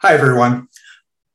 Hi, 0.00 0.14
everyone. 0.14 0.68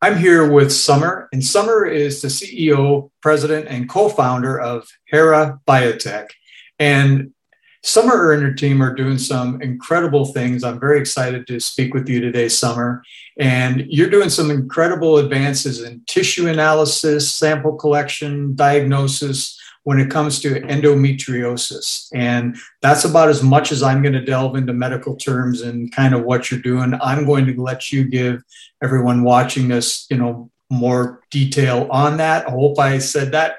I'm 0.02 0.18
here 0.18 0.49
with 0.49 0.71
Somer, 0.71 1.28
and 1.33 1.44
Somer 1.44 1.86
is 1.86 2.21
the 2.21 2.29
CEO, 2.29 3.12
president, 3.21 3.67
and 3.67 3.89
co 3.89 4.08
founder 4.08 4.58
of 4.58 4.88
Hera 5.04 5.60
Biotech. 5.67 6.29
And 6.79 7.34
Somer 7.83 8.31
and 8.31 8.41
her 8.41 8.54
team 8.54 8.81
are 8.81 8.96
doing 8.96 9.18
some 9.18 9.62
incredible 9.62 10.28
things. 10.28 10.63
I'm 10.63 10.79
very 10.79 10.97
excited 10.97 11.46
to 11.47 11.60
speak 11.60 11.94
with 11.94 12.08
you 12.08 12.22
today, 12.22 12.47
Summer. 12.47 13.04
And 13.37 13.86
you're 13.90 14.10
doing 14.10 14.29
some 14.29 14.49
incredible 14.49 15.18
advances 15.18 15.82
in 15.82 16.02
tissue 16.08 16.48
analysis, 16.48 17.36
sample 17.36 17.76
collection, 17.76 18.55
diagnosis, 18.55 19.59
when 19.84 20.00
it 20.00 20.09
comes 20.09 20.40
to 20.41 20.62
endometriosis. 20.62 22.09
And 22.13 22.58
that's 22.82 23.04
about 23.04 23.30
as 23.30 23.44
much 23.44 23.72
as 23.72 23.84
I'm 23.84 24.02
going 24.02 24.14
to 24.14 24.24
delve 24.24 24.55
into 24.55 24.74
medical 24.74 25.16
terms 25.16 25.62
and 25.62 25.91
kind 25.91 26.14
of 26.14 26.24
what 26.24 26.50
you're 26.50 26.62
doing. 26.62 26.94
I'm 27.02 27.26
going 27.26 27.46
to 27.46 27.62
let 27.62 27.91
you 27.91 28.05
give 28.05 28.44
everyone 28.82 29.24
watching 29.24 29.68
this, 29.68 30.08
you 30.10 30.18
know, 30.18 30.50
more 30.70 31.22
detail 31.30 31.88
on 31.91 32.18
that. 32.18 32.48
I 32.48 32.52
hope 32.52 32.80
I 32.80 32.98
said 32.98 33.32
that 33.34 33.58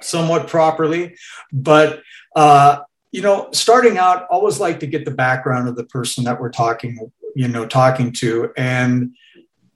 somewhat 0.00 0.48
properly. 0.48 1.16
But 1.52 2.02
uh, 2.34 2.80
you 3.12 3.20
know, 3.20 3.48
starting 3.52 3.98
out, 3.98 4.26
always 4.30 4.58
like 4.58 4.80
to 4.80 4.86
get 4.86 5.04
the 5.04 5.10
background 5.10 5.68
of 5.68 5.76
the 5.76 5.84
person 5.84 6.24
that 6.24 6.40
we're 6.40 6.50
talking, 6.50 7.12
you 7.36 7.46
know, 7.46 7.66
talking 7.66 8.10
to. 8.10 8.50
And, 8.56 9.14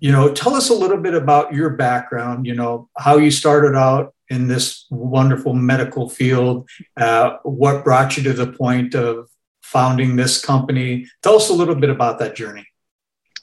you 0.00 0.10
know, 0.10 0.32
tell 0.32 0.54
us 0.54 0.70
a 0.70 0.74
little 0.74 0.96
bit 0.96 1.14
about 1.14 1.52
your 1.52 1.70
background, 1.70 2.46
you 2.46 2.54
know, 2.54 2.88
how 2.96 3.18
you 3.18 3.30
started 3.30 3.76
out 3.76 4.14
in 4.28 4.48
this 4.48 4.86
wonderful 4.90 5.54
medical 5.54 6.08
field? 6.08 6.68
Uh, 6.96 7.36
what 7.42 7.84
brought 7.84 8.16
you 8.16 8.22
to 8.24 8.32
the 8.32 8.52
point 8.52 8.94
of 8.94 9.28
founding 9.62 10.16
this 10.16 10.44
company? 10.44 11.06
Tell 11.22 11.36
us 11.36 11.50
a 11.50 11.54
little 11.54 11.74
bit 11.74 11.90
about 11.90 12.18
that 12.20 12.36
journey. 12.36 12.66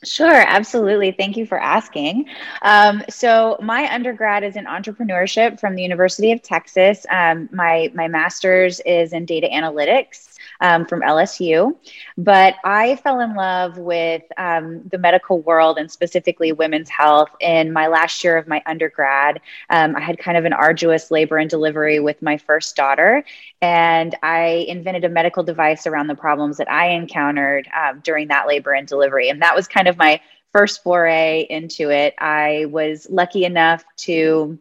Sure, 0.05 0.43
absolutely. 0.47 1.11
Thank 1.11 1.37
you 1.37 1.45
for 1.45 1.57
asking. 1.57 2.25
Um, 2.61 3.03
so, 3.09 3.57
my 3.61 3.91
undergrad 3.93 4.43
is 4.43 4.57
in 4.57 4.65
entrepreneurship 4.65 5.61
from 5.61 5.75
the 5.75 5.81
University 5.81 6.33
of 6.33 6.41
Texas. 6.41 7.05
Um, 7.09 7.47
my 7.53 7.89
my 7.93 8.09
master's 8.09 8.81
is 8.81 9.13
in 9.13 9.25
data 9.25 9.47
analytics 9.47 10.32
um, 10.61 10.85
from 10.85 11.01
LSU. 11.01 11.75
But 12.17 12.55
I 12.63 12.95
fell 12.97 13.19
in 13.19 13.35
love 13.35 13.77
with 13.77 14.23
um, 14.37 14.83
the 14.89 14.97
medical 14.97 15.41
world 15.41 15.77
and 15.77 15.91
specifically 15.91 16.51
women's 16.51 16.89
health 16.89 17.29
in 17.39 17.73
my 17.73 17.87
last 17.87 18.23
year 18.23 18.37
of 18.37 18.47
my 18.47 18.61
undergrad. 18.65 19.41
Um, 19.69 19.95
I 19.95 20.01
had 20.01 20.17
kind 20.17 20.37
of 20.37 20.45
an 20.45 20.53
arduous 20.53 21.11
labor 21.11 21.37
and 21.37 21.49
delivery 21.49 21.99
with 21.99 22.21
my 22.21 22.37
first 22.37 22.75
daughter, 22.75 23.23
and 23.61 24.15
I 24.23 24.65
invented 24.67 25.05
a 25.05 25.09
medical 25.09 25.43
device 25.43 25.87
around 25.87 26.07
the 26.07 26.15
problems 26.15 26.57
that 26.57 26.71
I 26.71 26.89
encountered 26.89 27.67
um, 27.75 28.01
during 28.03 28.27
that 28.29 28.47
labor 28.47 28.73
and 28.73 28.87
delivery. 28.87 29.29
And 29.29 29.41
that 29.41 29.55
was 29.55 29.67
kind 29.67 29.87
of 29.87 29.97
my 29.97 30.21
first 30.53 30.83
foray 30.83 31.45
into 31.49 31.89
it. 31.89 32.13
I 32.19 32.65
was 32.69 33.07
lucky 33.09 33.43
enough 33.43 33.83
to 33.97 34.59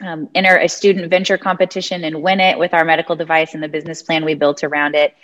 um, 0.00 0.28
enter 0.34 0.58
a 0.58 0.68
student 0.68 1.08
venture 1.08 1.38
competition 1.38 2.04
and 2.04 2.22
win 2.22 2.40
it 2.40 2.58
with 2.58 2.74
our 2.74 2.84
medical 2.84 3.14
device 3.14 3.54
and 3.54 3.62
the 3.62 3.68
business 3.68 4.02
plan 4.02 4.24
we 4.24 4.34
built 4.34 4.64
around 4.64 4.94
it. 4.94 5.14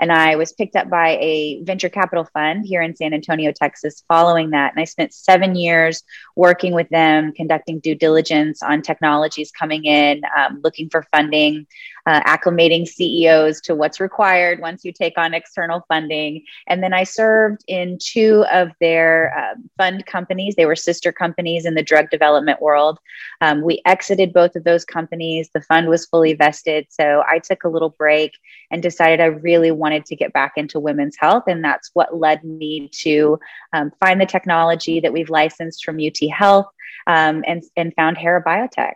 And 0.00 0.10
I 0.10 0.34
was 0.36 0.52
picked 0.52 0.76
up 0.76 0.88
by 0.88 1.18
a 1.20 1.62
venture 1.62 1.90
capital 1.90 2.24
fund 2.32 2.64
here 2.66 2.80
in 2.80 2.96
San 2.96 3.12
Antonio, 3.12 3.52
Texas, 3.52 4.02
following 4.08 4.50
that. 4.50 4.72
And 4.72 4.80
I 4.80 4.84
spent 4.84 5.12
seven 5.12 5.54
years 5.54 6.02
working 6.36 6.74
with 6.74 6.88
them, 6.88 7.32
conducting 7.32 7.80
due 7.80 7.94
diligence 7.94 8.62
on 8.62 8.80
technologies 8.80 9.52
coming 9.52 9.84
in, 9.84 10.22
um, 10.36 10.60
looking 10.64 10.88
for 10.88 11.06
funding, 11.12 11.66
uh, 12.06 12.22
acclimating 12.22 12.86
CEOs 12.86 13.60
to 13.60 13.74
what's 13.74 14.00
required 14.00 14.60
once 14.60 14.84
you 14.84 14.92
take 14.92 15.18
on 15.18 15.34
external 15.34 15.84
funding. 15.86 16.44
And 16.66 16.82
then 16.82 16.94
I 16.94 17.04
served 17.04 17.62
in 17.68 17.98
two 18.00 18.44
of 18.50 18.70
their 18.80 19.36
uh, 19.38 19.54
fund 19.76 20.06
companies. 20.06 20.54
They 20.56 20.66
were 20.66 20.76
sister 20.76 21.12
companies 21.12 21.66
in 21.66 21.74
the 21.74 21.82
drug 21.82 22.08
development 22.10 22.62
world. 22.62 22.98
Um, 23.42 23.60
we 23.60 23.82
exited 23.84 24.32
both 24.32 24.56
of 24.56 24.64
those 24.64 24.84
companies. 24.84 25.50
The 25.52 25.60
fund 25.60 25.88
was 25.88 26.06
fully 26.06 26.32
vested. 26.32 26.86
So 26.88 27.22
I 27.28 27.38
took 27.38 27.64
a 27.64 27.68
little 27.68 27.90
break 27.90 28.32
and 28.70 28.82
decided 28.82 29.20
I 29.20 29.26
really 29.26 29.70
wanted 29.70 29.89
to 29.98 30.16
get 30.16 30.32
back 30.32 30.52
into 30.56 30.78
women's 30.78 31.16
health. 31.16 31.44
And 31.48 31.64
that's 31.64 31.90
what 31.94 32.16
led 32.16 32.44
me 32.44 32.88
to 33.00 33.38
um, 33.72 33.90
find 34.00 34.20
the 34.20 34.26
technology 34.26 35.00
that 35.00 35.12
we've 35.12 35.30
licensed 35.30 35.84
from 35.84 35.98
UT 35.98 36.18
Health 36.30 36.66
um, 37.06 37.42
and, 37.46 37.62
and 37.76 37.94
found 37.94 38.18
Hera 38.18 38.42
Biotech. 38.42 38.94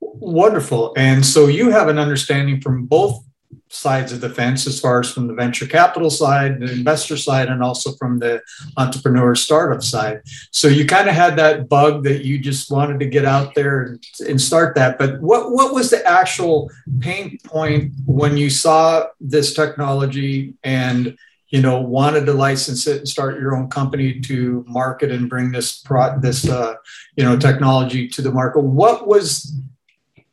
Wonderful. 0.00 0.94
And 0.96 1.24
so 1.24 1.46
you 1.46 1.70
have 1.70 1.88
an 1.88 1.98
understanding 1.98 2.60
from 2.60 2.86
both 2.86 3.22
sides 3.68 4.12
of 4.12 4.20
the 4.20 4.28
fence 4.28 4.66
as 4.66 4.80
far 4.80 5.00
as 5.00 5.10
from 5.10 5.26
the 5.26 5.34
venture 5.34 5.66
capital 5.66 6.10
side, 6.10 6.60
the 6.60 6.70
investor 6.70 7.16
side, 7.16 7.48
and 7.48 7.62
also 7.62 7.92
from 7.92 8.18
the 8.18 8.42
entrepreneur 8.76 9.34
startup 9.34 9.82
side. 9.82 10.20
So 10.50 10.68
you 10.68 10.84
kind 10.86 11.08
of 11.08 11.14
had 11.14 11.36
that 11.36 11.68
bug 11.68 12.04
that 12.04 12.24
you 12.24 12.38
just 12.38 12.70
wanted 12.70 13.00
to 13.00 13.06
get 13.06 13.24
out 13.24 13.54
there 13.54 13.98
and, 14.26 14.40
start 14.40 14.74
that. 14.74 14.98
But 14.98 15.20
what, 15.20 15.52
what 15.52 15.74
was 15.74 15.90
the 15.90 16.04
actual 16.06 16.70
pain 17.00 17.38
point 17.44 17.92
when 18.06 18.36
you 18.36 18.50
saw 18.50 19.06
this 19.20 19.54
technology 19.54 20.54
and 20.64 21.16
you 21.50 21.60
know 21.60 21.80
wanted 21.80 22.26
to 22.26 22.32
license 22.32 22.86
it 22.86 22.98
and 22.98 23.08
start 23.08 23.38
your 23.38 23.54
own 23.56 23.68
company 23.68 24.20
to 24.20 24.64
market 24.66 25.10
and 25.10 25.28
bring 25.28 25.50
this 25.50 25.80
pro 25.80 26.18
this 26.20 26.48
uh, 26.48 26.74
you 27.16 27.24
know 27.24 27.36
technology 27.36 28.08
to 28.08 28.22
the 28.22 28.30
market 28.30 28.60
what 28.60 29.06
was 29.06 29.52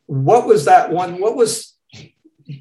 what 0.06 0.46
was 0.46 0.64
that 0.64 0.90
one 0.90 1.20
what 1.20 1.36
was 1.36 1.74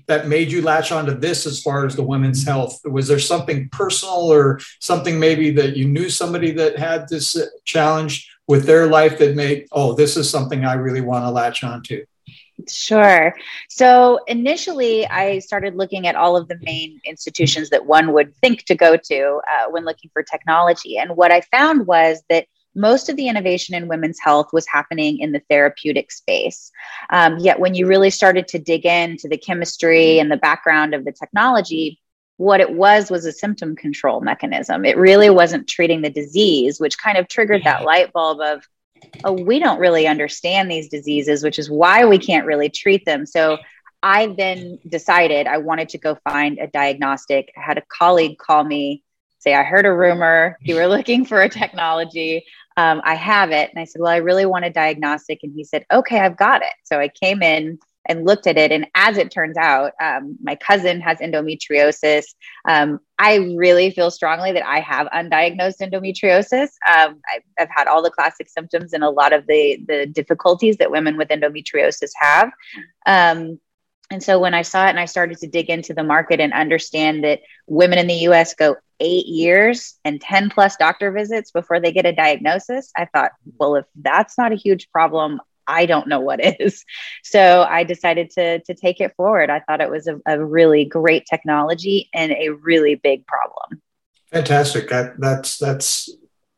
that 0.07 0.27
made 0.27 0.51
you 0.51 0.61
latch 0.61 0.91
onto 0.91 1.13
this 1.13 1.45
as 1.45 1.61
far 1.61 1.85
as 1.85 1.95
the 1.95 2.03
women's 2.03 2.45
health 2.45 2.79
was 2.85 3.07
there 3.07 3.19
something 3.19 3.69
personal 3.69 4.31
or 4.31 4.59
something 4.79 5.19
maybe 5.19 5.51
that 5.51 5.77
you 5.77 5.87
knew 5.87 6.09
somebody 6.09 6.51
that 6.51 6.77
had 6.77 7.07
this 7.07 7.37
challenge 7.65 8.29
with 8.47 8.65
their 8.65 8.87
life 8.87 9.17
that 9.17 9.35
made 9.35 9.67
oh 9.71 9.93
this 9.93 10.17
is 10.17 10.29
something 10.29 10.65
i 10.65 10.73
really 10.73 11.01
want 11.01 11.23
to 11.23 11.29
latch 11.29 11.63
onto 11.63 12.03
Sure. 12.67 13.35
So 13.69 14.19
initially, 14.27 15.05
I 15.05 15.39
started 15.39 15.75
looking 15.75 16.07
at 16.07 16.15
all 16.15 16.35
of 16.35 16.47
the 16.47 16.57
main 16.63 16.99
institutions 17.05 17.69
that 17.69 17.85
one 17.85 18.13
would 18.13 18.35
think 18.37 18.65
to 18.65 18.75
go 18.75 18.97
to 18.97 19.41
uh, 19.47 19.69
when 19.69 19.85
looking 19.85 20.09
for 20.11 20.23
technology. 20.23 20.97
And 20.97 21.15
what 21.15 21.31
I 21.31 21.41
found 21.41 21.85
was 21.85 22.23
that 22.29 22.47
most 22.77 23.09
of 23.09 23.15
the 23.17 23.27
innovation 23.27 23.75
in 23.75 23.88
women's 23.88 24.19
health 24.19 24.53
was 24.53 24.67
happening 24.67 25.19
in 25.19 25.33
the 25.33 25.41
therapeutic 25.49 26.11
space. 26.11 26.71
Um, 27.09 27.38
yet, 27.39 27.59
when 27.59 27.73
you 27.73 27.88
really 27.88 28.11
started 28.11 28.47
to 28.49 28.59
dig 28.59 28.85
into 28.85 29.27
the 29.27 29.38
chemistry 29.38 30.19
and 30.19 30.31
the 30.31 30.38
background 30.38 30.93
of 30.93 31.03
the 31.03 31.11
technology, 31.11 31.99
what 32.37 32.61
it 32.61 32.71
was 32.71 33.09
was 33.09 33.25
a 33.25 33.31
symptom 33.31 33.75
control 33.75 34.21
mechanism. 34.21 34.85
It 34.85 34.97
really 34.97 35.29
wasn't 35.29 35.67
treating 35.67 36.01
the 36.01 36.09
disease, 36.09 36.79
which 36.79 36.97
kind 36.97 37.17
of 37.17 37.27
triggered 37.27 37.63
that 37.63 37.83
light 37.83 38.13
bulb 38.13 38.39
of, 38.39 38.63
oh, 39.23 39.33
we 39.33 39.59
don't 39.59 39.79
really 39.79 40.07
understand 40.07 40.69
these 40.69 40.87
diseases, 40.87 41.43
which 41.43 41.57
is 41.57 41.69
why 41.69 42.05
we 42.05 42.19
can't 42.19 42.45
really 42.45 42.69
treat 42.69 43.05
them. 43.05 43.25
So 43.25 43.57
I 44.03 44.27
then 44.27 44.77
decided 44.87 45.47
I 45.47 45.57
wanted 45.57 45.89
to 45.89 45.97
go 45.97 46.17
find 46.23 46.59
a 46.59 46.67
diagnostic. 46.67 47.51
I 47.57 47.61
had 47.61 47.79
a 47.79 47.83
colleague 47.89 48.37
call 48.37 48.63
me, 48.63 49.03
say, 49.39 49.55
I 49.55 49.63
heard 49.63 49.87
a 49.87 49.93
rumor 49.93 50.57
you 50.61 50.75
were 50.75 50.87
looking 50.87 51.25
for 51.25 51.41
a 51.41 51.49
technology. 51.49 52.45
Um, 52.77 53.01
I 53.03 53.15
have 53.15 53.51
it. 53.51 53.69
And 53.71 53.79
I 53.79 53.85
said, 53.85 54.01
Well, 54.01 54.11
I 54.11 54.17
really 54.17 54.45
want 54.45 54.65
a 54.65 54.69
diagnostic. 54.69 55.39
And 55.43 55.51
he 55.53 55.63
said, 55.63 55.85
Okay, 55.91 56.19
I've 56.19 56.38
got 56.38 56.61
it. 56.61 56.73
So 56.83 56.99
I 56.99 57.09
came 57.09 57.43
in 57.43 57.79
and 58.07 58.25
looked 58.25 58.47
at 58.47 58.57
it. 58.57 58.71
And 58.71 58.88
as 58.95 59.17
it 59.17 59.31
turns 59.31 59.57
out, 59.57 59.91
um, 60.01 60.38
my 60.41 60.55
cousin 60.55 61.01
has 61.01 61.17
endometriosis. 61.19 62.23
Um, 62.67 62.99
I 63.19 63.35
really 63.57 63.91
feel 63.91 64.11
strongly 64.11 64.53
that 64.53 64.66
I 64.66 64.79
have 64.79 65.07
undiagnosed 65.07 65.81
endometriosis. 65.81 66.69
Um, 66.87 67.19
I've, 67.33 67.41
I've, 67.59 67.69
had 67.69 67.87
all 67.87 68.01
the 68.01 68.09
classic 68.09 68.47
symptoms 68.47 68.93
and 68.93 69.03
a 69.03 69.09
lot 69.09 69.33
of 69.33 69.45
the, 69.47 69.83
the 69.87 70.05
difficulties 70.05 70.77
that 70.77 70.89
women 70.89 71.17
with 71.17 71.27
endometriosis 71.29 72.11
have. 72.19 72.51
Um, 73.05 73.59
and 74.09 74.23
so 74.23 74.39
when 74.39 74.53
I 74.53 74.61
saw 74.61 74.85
it 74.85 74.91
and 74.91 74.99
I 74.99 75.05
started 75.05 75.37
to 75.39 75.47
dig 75.47 75.69
into 75.69 75.93
the 75.93 76.03
market 76.03 76.39
and 76.39 76.53
understand 76.53 77.25
that 77.25 77.41
women 77.67 77.99
in 77.99 78.07
the 78.07 78.28
US 78.29 78.53
go 78.53 78.78
eight 78.99 79.28
years 79.28 79.96
and 80.03 80.20
10 80.20 80.49
plus 80.49 80.76
doctor 80.76 81.11
visits 81.11 81.52
before 81.52 81.79
they 81.79 81.91
get 81.91 82.05
a 82.05 82.14
diagnosis, 82.14 82.91
I 82.97 83.05
thought, 83.05 83.32
well, 83.58 83.76
if 83.76 83.85
that's 83.96 84.38
not 84.38 84.52
a 84.52 84.55
huge 84.55 84.90
problem, 84.91 85.40
I 85.67 85.85
don't 85.85 86.08
know 86.08 86.22
what 86.22 86.40
is. 86.59 86.84
So 87.23 87.66
I 87.70 87.84
decided 87.84 88.32
to 88.32 88.59
to 88.59 88.73
take 88.73 89.02
it 89.02 89.14
forward. 89.16 89.49
I 89.49 89.59
thought 89.59 89.82
it 89.82 89.90
was 89.90 90.08
a, 90.08 90.20
a 90.26 90.44
really 90.44 90.85
great 90.85 91.26
technology 91.29 92.09
and 92.14 92.32
a 92.32 92.49
really 92.49 92.96
big 92.96 93.28
problem. 93.28 93.82
Fantastic. 94.32 94.90
That, 94.90 95.20
that's 95.20 95.58
that's 95.58 96.09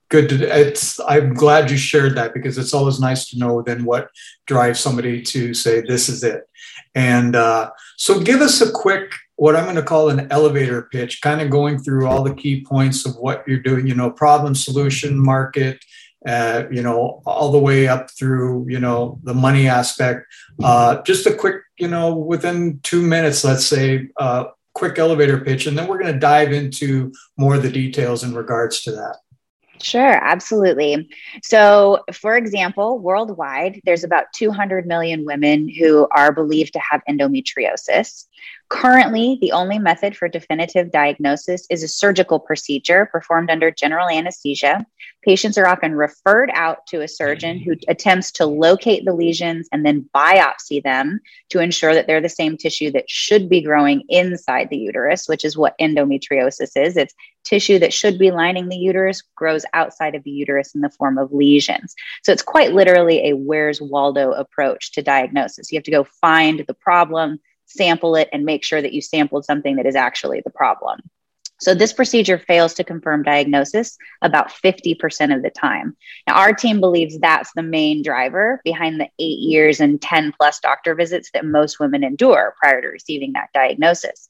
good 0.10 0.28
to 0.28 0.60
it's 0.60 1.00
i'm 1.02 1.36
glad 1.36 1.70
you 1.70 1.78
shared 1.78 2.16
that 2.16 2.34
because 2.34 2.58
it's 2.58 2.74
always 2.74 3.00
nice 3.00 3.30
to 3.30 3.38
know 3.38 3.62
then 3.62 3.86
what 3.86 4.10
drives 4.48 4.80
somebody 4.80 5.22
to 5.22 5.54
say 5.54 5.82
this 5.82 6.10
is 6.10 6.24
it 6.24 6.50
and 6.96 7.36
uh, 7.36 7.70
so 7.98 8.20
give 8.20 8.42
us 8.42 8.62
a 8.62 8.72
quick 8.72 9.12
what 9.40 9.56
i'm 9.56 9.64
going 9.64 9.76
to 9.76 9.82
call 9.82 10.10
an 10.10 10.28
elevator 10.32 10.84
pitch 10.84 11.22
kind 11.22 11.42
of 11.42 11.50
going 11.50 11.78
through 11.80 12.08
all 12.08 12.24
the 12.24 12.34
key 12.34 12.64
points 12.64 13.06
of 13.06 13.16
what 13.16 13.44
you're 13.48 13.60
doing 13.60 13.88
you 13.88 13.96
know 13.96 14.10
problem 14.12 14.54
solution 14.54 15.18
market 15.18 15.84
uh, 16.28 16.64
you 16.70 16.82
know, 16.82 17.22
all 17.26 17.50
the 17.52 17.58
way 17.58 17.88
up 17.88 18.12
through, 18.12 18.66
you 18.68 18.80
know, 18.80 19.20
the 19.24 19.34
money 19.34 19.70
aspect. 19.70 20.26
Uh, 20.62 21.02
just 21.04 21.26
a 21.26 21.34
quick, 21.34 21.62
you 21.78 21.88
know, 21.88 22.14
within 22.14 22.78
two 22.84 23.02
minutes, 23.02 23.46
let's 23.46 23.66
say, 23.66 24.10
uh, 24.18 24.46
quick 24.74 25.00
elevator 25.00 25.40
pitch, 25.40 25.66
and 25.66 25.78
then 25.78 25.88
we're 25.88 26.00
going 26.00 26.14
to 26.14 26.20
dive 26.20 26.52
into 26.52 27.12
more 27.38 27.56
of 27.56 27.64
the 27.64 27.72
details 27.72 28.24
in 28.24 28.34
regards 28.34 28.82
to 28.82 28.92
that. 28.92 29.18
Sure, 29.82 30.20
absolutely. 30.22 31.10
So, 31.42 32.04
for 32.12 32.36
example, 32.36 33.00
worldwide, 33.00 33.80
there's 33.86 34.04
about 34.04 34.26
200 34.36 34.86
million 34.86 35.26
women 35.26 35.70
who 35.70 36.08
are 36.12 36.34
believed 36.34 36.74
to 36.74 36.80
have 36.80 37.02
endometriosis. 37.10 38.26
Currently, 38.70 39.40
the 39.42 39.52
only 39.52 39.80
method 39.80 40.16
for 40.16 40.28
definitive 40.28 40.92
diagnosis 40.92 41.66
is 41.72 41.82
a 41.82 41.88
surgical 41.88 42.40
procedure 42.40 43.08
performed 43.12 43.50
under 43.50 43.72
general 43.72 44.08
anesthesia. 44.08 44.86
Patients 45.24 45.58
are 45.58 45.66
often 45.66 45.96
referred 45.96 46.52
out 46.54 46.86
to 46.88 47.02
a 47.02 47.08
surgeon 47.08 47.58
who 47.58 47.72
mm-hmm. 47.72 47.92
attempts 47.92 48.32
to 48.34 48.46
locate 48.46 49.06
the 49.06 49.14
lesions 49.14 49.68
and 49.72 49.84
then 49.84 50.08
biopsy 50.16 50.84
them 50.84 51.20
to 51.50 51.60
ensure 51.60 51.96
that 51.96 52.06
they're 52.06 52.22
the 52.22 52.30
same 52.30 52.58
tissue 52.58 52.92
that 52.92 53.10
should 53.10 53.50
be 53.50 53.62
growing 53.62 54.04
inside 54.08 54.70
the 54.70 54.78
uterus, 54.78 55.28
which 55.28 55.44
is 55.44 55.58
what 55.58 55.78
endometriosis 55.82 56.72
is. 56.76 56.96
It's 56.96 57.16
tissue 57.44 57.80
that 57.80 57.94
should 57.94 58.20
be 58.20 58.30
lining 58.30 58.70
the 58.70 58.78
uterus 58.78 59.24
grows 59.36 59.66
outside 59.74 60.14
of 60.14 60.24
the 60.24 60.32
uterus 60.32 60.76
in 60.76 60.82
the 60.82 60.92
form 60.92 61.18
of 61.18 61.34
lesions. 61.34 61.96
So 62.24 62.32
it's 62.32 62.44
quite 62.44 62.74
literally 62.74 63.30
a 63.30 63.36
where's 63.36 63.82
Waldo 63.82 64.32
approach 64.32 64.92
to 64.92 65.02
diagnosis. 65.02 65.72
You 65.72 65.78
have 65.78 65.86
to 65.86 65.92
go 65.92 66.04
find 66.22 66.64
the 66.68 66.76
problem 66.76 67.40
sample 67.70 68.16
it 68.16 68.30
and 68.34 68.44
make 68.44 68.64
sure 68.64 68.82
that 68.82 68.94
you 68.94 69.02
sampled 69.02 69.46
something 69.46 69.78
that 69.78 69.86
is 69.86 69.96
actually 69.96 70.42
the 70.44 70.50
problem. 70.50 71.00
So 71.62 71.76
this 71.76 71.92
procedure 71.92 72.38
fails 72.38 72.74
to 72.76 72.86
confirm 72.86 73.24
diagnosis 73.24 73.98
about 74.22 74.50
50% 74.50 75.36
of 75.36 75.44
the 75.44 75.50
time. 75.50 75.98
Now, 76.26 76.36
our 76.36 76.54
team 76.54 76.80
believes 76.80 77.20
that's 77.20 77.52
the 77.54 77.64
main 77.64 78.02
driver 78.02 78.62
behind 78.64 79.00
the 79.00 79.10
eight 79.20 79.40
years 79.40 79.82
and 79.82 80.02
10 80.02 80.34
plus 80.38 80.62
doctor 80.62 80.96
visits 80.96 81.32
that 81.34 81.46
most 81.46 81.80
women 81.80 82.04
endure 82.04 82.56
prior 82.62 82.82
to 82.82 82.88
receiving 82.88 83.34
that 83.34 83.50
diagnosis. 83.54 84.30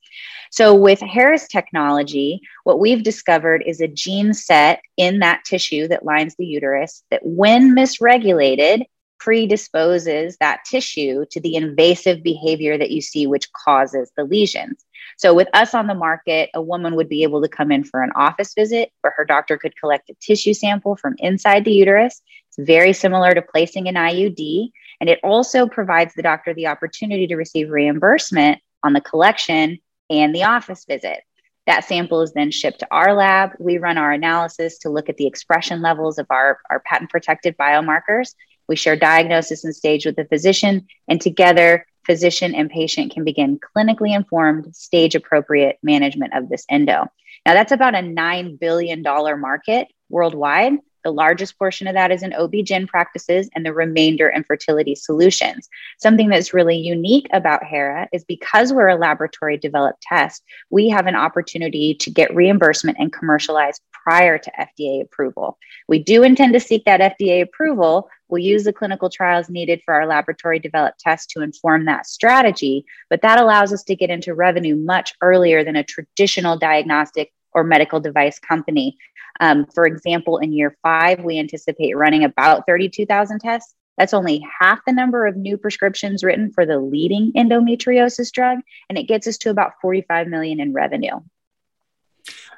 So 0.51 0.73
with 0.73 0.99
Hera's 0.99 1.47
technology, 1.47 2.41
what 2.63 2.79
we've 2.79 3.03
discovered 3.03 3.63
is 3.65 3.79
a 3.79 3.87
gene 3.87 4.33
set 4.33 4.81
in 4.97 5.19
that 5.19 5.43
tissue 5.45 5.87
that 5.89 6.05
lines 6.05 6.35
the 6.35 6.47
uterus 6.47 7.03
that 7.11 7.21
when 7.23 7.75
misregulated 7.75 8.85
predisposes 9.19 10.37
that 10.37 10.63
tissue 10.65 11.25
to 11.31 11.39
the 11.39 11.55
invasive 11.55 12.23
behavior 12.23 12.77
that 12.77 12.91
you 12.91 13.01
see, 13.01 13.27
which 13.27 13.51
causes 13.53 14.11
the 14.15 14.23
lesions. 14.23 14.85
So, 15.17 15.33
with 15.33 15.49
us 15.53 15.73
on 15.73 15.87
the 15.87 15.93
market, 15.93 16.49
a 16.53 16.61
woman 16.61 16.95
would 16.95 17.09
be 17.09 17.23
able 17.23 17.41
to 17.41 17.49
come 17.49 17.71
in 17.71 17.83
for 17.83 18.01
an 18.01 18.11
office 18.15 18.53
visit 18.53 18.91
where 19.01 19.13
her 19.17 19.25
doctor 19.25 19.57
could 19.57 19.77
collect 19.77 20.09
a 20.09 20.15
tissue 20.21 20.53
sample 20.53 20.95
from 20.95 21.15
inside 21.19 21.65
the 21.65 21.73
uterus. 21.73 22.21
It's 22.47 22.67
very 22.67 22.93
similar 22.93 23.33
to 23.33 23.41
placing 23.41 23.87
an 23.87 23.95
IUD. 23.95 24.71
And 25.01 25.09
it 25.09 25.19
also 25.23 25.67
provides 25.67 26.13
the 26.13 26.23
doctor 26.23 26.53
the 26.53 26.67
opportunity 26.67 27.27
to 27.27 27.35
receive 27.35 27.69
reimbursement 27.69 28.59
on 28.83 28.93
the 28.93 29.01
collection 29.01 29.79
and 30.09 30.33
the 30.33 30.43
office 30.43 30.85
visit. 30.85 31.19
That 31.67 31.83
sample 31.83 32.21
is 32.21 32.33
then 32.33 32.49
shipped 32.49 32.79
to 32.79 32.87
our 32.89 33.13
lab. 33.13 33.51
We 33.59 33.77
run 33.77 33.97
our 33.97 34.11
analysis 34.11 34.79
to 34.79 34.89
look 34.89 35.07
at 35.07 35.17
the 35.17 35.27
expression 35.27 35.81
levels 35.81 36.17
of 36.17 36.25
our, 36.29 36.59
our 36.69 36.79
patent 36.79 37.11
protected 37.11 37.55
biomarkers 37.57 38.33
we 38.69 38.77
share 38.77 38.95
diagnosis 38.95 39.65
and 39.65 39.75
stage 39.75 40.05
with 40.05 40.15
the 40.15 40.25
physician, 40.25 40.87
and 41.09 41.19
together, 41.19 41.85
physician 42.05 42.55
and 42.55 42.69
patient 42.69 43.13
can 43.13 43.23
begin 43.23 43.59
clinically 43.59 44.15
informed, 44.15 44.73
stage 44.75 45.15
appropriate 45.15 45.77
management 45.83 46.33
of 46.33 46.47
this 46.47 46.65
endo. 46.69 47.05
Now, 47.45 47.53
that's 47.53 47.71
about 47.71 47.95
a 47.95 47.99
$9 47.99 48.59
billion 48.59 49.01
market 49.03 49.87
worldwide. 50.09 50.73
The 51.03 51.11
largest 51.11 51.57
portion 51.57 51.87
of 51.87 51.93
that 51.93 52.11
is 52.11 52.23
in 52.23 52.33
OB-GYN 52.33 52.87
practices 52.87 53.49
and 53.55 53.65
the 53.65 53.73
remainder 53.73 54.27
in 54.27 54.43
fertility 54.43 54.95
solutions. 54.95 55.69
Something 55.97 56.29
that's 56.29 56.53
really 56.53 56.75
unique 56.77 57.27
about 57.31 57.63
Hera 57.63 58.09
is 58.11 58.25
because 58.25 58.73
we're 58.73 58.89
a 58.89 58.97
laboratory 58.97 59.57
developed 59.57 60.01
test, 60.01 60.43
we 60.69 60.89
have 60.89 61.07
an 61.07 61.15
opportunity 61.15 61.95
to 61.95 62.09
get 62.09 62.35
reimbursement 62.35 62.97
and 62.99 63.13
commercialize 63.13 63.79
prior 64.09 64.39
to 64.39 64.51
FDA 64.59 65.03
approval. 65.03 65.59
We 65.87 65.99
do 65.99 66.23
intend 66.23 66.53
to 66.53 66.59
seek 66.59 66.83
that 66.85 67.15
FDA 67.19 67.43
approval. 67.43 68.09
We'll 68.27 68.41
use 68.41 68.63
the 68.63 68.73
clinical 68.73 69.07
trials 69.07 69.51
needed 69.51 69.81
for 69.85 69.93
our 69.93 70.07
laboratory 70.07 70.57
developed 70.57 70.99
test 70.99 71.29
to 71.31 71.41
inform 71.41 71.85
that 71.85 72.07
strategy, 72.07 72.85
but 73.11 73.21
that 73.21 73.39
allows 73.39 73.71
us 73.71 73.83
to 73.83 73.95
get 73.95 74.09
into 74.09 74.33
revenue 74.33 74.75
much 74.75 75.13
earlier 75.21 75.63
than 75.63 75.75
a 75.75 75.83
traditional 75.83 76.57
diagnostic 76.57 77.31
or 77.53 77.63
medical 77.63 77.99
device 77.99 78.39
company. 78.39 78.97
Um, 79.41 79.67
for 79.67 79.85
example, 79.85 80.39
in 80.39 80.53
year 80.53 80.75
five, 80.81 81.23
we 81.23 81.37
anticipate 81.37 81.95
running 81.95 82.23
about 82.23 82.65
32,000 82.65 83.37
tests. 83.37 83.75
That's 83.99 84.15
only 84.15 84.43
half 84.59 84.79
the 84.87 84.91
number 84.91 85.27
of 85.27 85.37
new 85.37 85.55
prescriptions 85.55 86.23
written 86.23 86.51
for 86.51 86.65
the 86.65 86.79
leading 86.79 87.31
endometriosis 87.33 88.31
drug, 88.31 88.57
and 88.89 88.97
it 88.97 89.03
gets 89.03 89.27
us 89.27 89.37
to 89.39 89.51
about 89.51 89.73
45 89.83 90.27
million 90.29 90.59
in 90.59 90.73
revenue. 90.73 91.19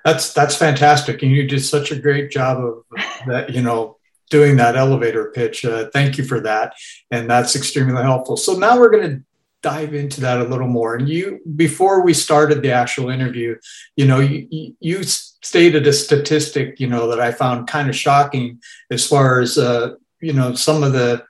That's 0.03 0.33
that's 0.33 0.55
fantastic, 0.55 1.21
and 1.23 1.31
you 1.31 1.47
did 1.47 1.63
such 1.63 1.91
a 1.91 1.99
great 1.99 2.31
job 2.31 2.57
of 2.63 2.83
that. 3.27 3.51
You 3.51 3.61
know, 3.61 3.97
doing 4.29 4.57
that 4.57 4.75
elevator 4.75 5.31
pitch. 5.31 5.63
Uh, 5.63 5.89
thank 5.91 6.17
you 6.17 6.23
for 6.23 6.39
that, 6.41 6.73
and 7.11 7.29
that's 7.29 7.55
extremely 7.55 8.01
helpful. 8.01 8.37
So 8.37 8.53
now 8.53 8.79
we're 8.79 8.89
going 8.89 9.09
to 9.09 9.23
dive 9.61 9.93
into 9.93 10.21
that 10.21 10.39
a 10.39 10.43
little 10.43 10.67
more. 10.67 10.95
And 10.95 11.07
you, 11.07 11.39
before 11.55 12.03
we 12.03 12.13
started 12.13 12.61
the 12.61 12.71
actual 12.71 13.09
interview, 13.09 13.57
you 13.95 14.07
know, 14.07 14.19
you, 14.19 14.75
you 14.79 15.03
stated 15.03 15.85
a 15.85 15.93
statistic, 15.93 16.79
you 16.79 16.87
know, 16.87 17.07
that 17.09 17.19
I 17.19 17.31
found 17.31 17.67
kind 17.67 17.87
of 17.87 17.95
shocking 17.95 18.59
as 18.89 19.07
far 19.07 19.39
as, 19.39 19.57
uh, 19.57 19.95
you 20.19 20.33
know, 20.33 20.55
some 20.55 20.81
of 20.83 20.93
the 20.93 21.23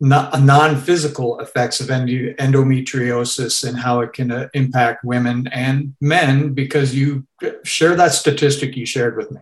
non-physical 0.00 1.40
effects 1.40 1.80
of 1.80 1.88
endometriosis 1.88 3.68
and 3.68 3.78
how 3.78 4.00
it 4.00 4.12
can 4.12 4.30
uh, 4.30 4.48
impact 4.54 5.04
women 5.04 5.48
and 5.48 5.94
men 6.00 6.54
because 6.54 6.94
you 6.94 7.26
share 7.64 7.96
that 7.96 8.12
statistic 8.12 8.76
you 8.76 8.86
shared 8.86 9.16
with 9.16 9.30
me 9.30 9.40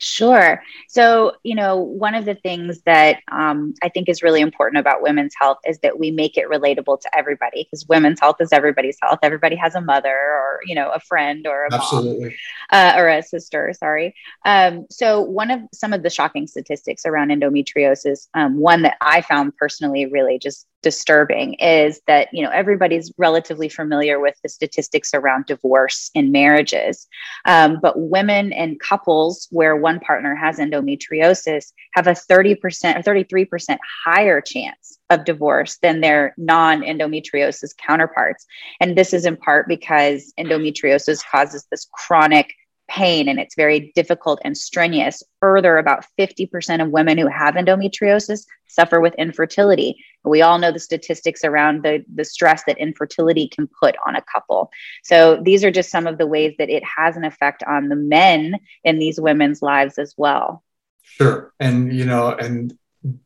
Sure. 0.00 0.62
So, 0.88 1.32
you 1.42 1.54
know, 1.54 1.76
one 1.76 2.14
of 2.14 2.24
the 2.24 2.34
things 2.34 2.80
that 2.82 3.18
um, 3.30 3.74
I 3.82 3.88
think 3.88 4.08
is 4.08 4.22
really 4.22 4.40
important 4.40 4.78
about 4.78 5.02
women's 5.02 5.34
health 5.38 5.58
is 5.66 5.78
that 5.80 5.98
we 5.98 6.10
make 6.10 6.36
it 6.36 6.48
relatable 6.48 7.00
to 7.00 7.16
everybody 7.16 7.64
because 7.64 7.86
women's 7.88 8.20
health 8.20 8.36
is 8.40 8.52
everybody's 8.52 8.98
health. 9.02 9.18
Everybody 9.22 9.56
has 9.56 9.74
a 9.74 9.80
mother 9.80 10.14
or, 10.14 10.60
you 10.66 10.74
know, 10.74 10.90
a 10.90 11.00
friend 11.00 11.46
or 11.46 11.64
a 11.64 11.74
Absolutely. 11.74 12.24
mom 12.26 12.32
uh, 12.70 12.94
or 12.96 13.08
a 13.08 13.22
sister, 13.22 13.72
sorry. 13.76 14.14
Um, 14.44 14.86
so, 14.90 15.20
one 15.20 15.50
of 15.50 15.60
some 15.72 15.92
of 15.92 16.02
the 16.02 16.10
shocking 16.10 16.46
statistics 16.46 17.04
around 17.04 17.30
endometriosis, 17.30 18.28
um, 18.34 18.58
one 18.58 18.82
that 18.82 18.96
I 19.00 19.22
found 19.22 19.56
personally 19.56 20.06
really 20.06 20.38
just 20.38 20.66
disturbing 20.82 21.54
is 21.54 22.00
that 22.06 22.28
you 22.32 22.42
know 22.42 22.50
everybody's 22.50 23.12
relatively 23.18 23.68
familiar 23.68 24.20
with 24.20 24.34
the 24.42 24.48
statistics 24.48 25.12
around 25.14 25.46
divorce 25.46 26.10
in 26.14 26.30
marriages. 26.32 27.08
Um, 27.44 27.78
but 27.82 27.98
women 27.98 28.52
and 28.52 28.78
couples 28.80 29.48
where 29.50 29.76
one 29.76 30.00
partner 30.00 30.34
has 30.34 30.58
endometriosis 30.58 31.72
have 31.94 32.06
a 32.06 32.12
30% 32.12 32.56
or 32.96 33.02
33% 33.02 33.78
higher 34.04 34.40
chance 34.40 34.98
of 35.10 35.24
divorce 35.24 35.78
than 35.82 36.00
their 36.00 36.34
non-endometriosis 36.36 37.76
counterparts. 37.76 38.46
And 38.80 38.96
this 38.96 39.12
is 39.12 39.24
in 39.24 39.36
part 39.36 39.66
because 39.68 40.32
endometriosis 40.38 41.22
causes 41.30 41.66
this 41.70 41.88
chronic 41.92 42.52
pain 42.88 43.28
and 43.28 43.38
it's 43.38 43.54
very 43.54 43.92
difficult 43.94 44.40
and 44.44 44.56
strenuous. 44.56 45.22
Further, 45.40 45.76
about 45.78 46.04
50% 46.18 46.82
of 46.82 46.90
women 46.90 47.18
who 47.18 47.28
have 47.28 47.54
endometriosis 47.54 48.46
suffer 48.66 49.00
with 49.00 49.14
infertility. 49.14 49.96
We 50.24 50.42
all 50.42 50.58
know 50.58 50.72
the 50.72 50.78
statistics 50.78 51.44
around 51.44 51.82
the, 51.82 52.04
the 52.12 52.24
stress 52.24 52.64
that 52.66 52.78
infertility 52.78 53.48
can 53.48 53.68
put 53.80 53.96
on 54.06 54.16
a 54.16 54.22
couple. 54.22 54.70
So, 55.02 55.40
these 55.42 55.64
are 55.64 55.70
just 55.70 55.90
some 55.90 56.06
of 56.06 56.18
the 56.18 56.26
ways 56.26 56.54
that 56.58 56.70
it 56.70 56.82
has 56.84 57.16
an 57.16 57.24
effect 57.24 57.62
on 57.62 57.88
the 57.88 57.96
men 57.96 58.56
in 58.84 58.98
these 58.98 59.20
women's 59.20 59.62
lives 59.62 59.98
as 59.98 60.14
well. 60.16 60.62
Sure. 61.02 61.52
And, 61.58 61.92
you 61.92 62.04
know, 62.04 62.30
and 62.32 62.76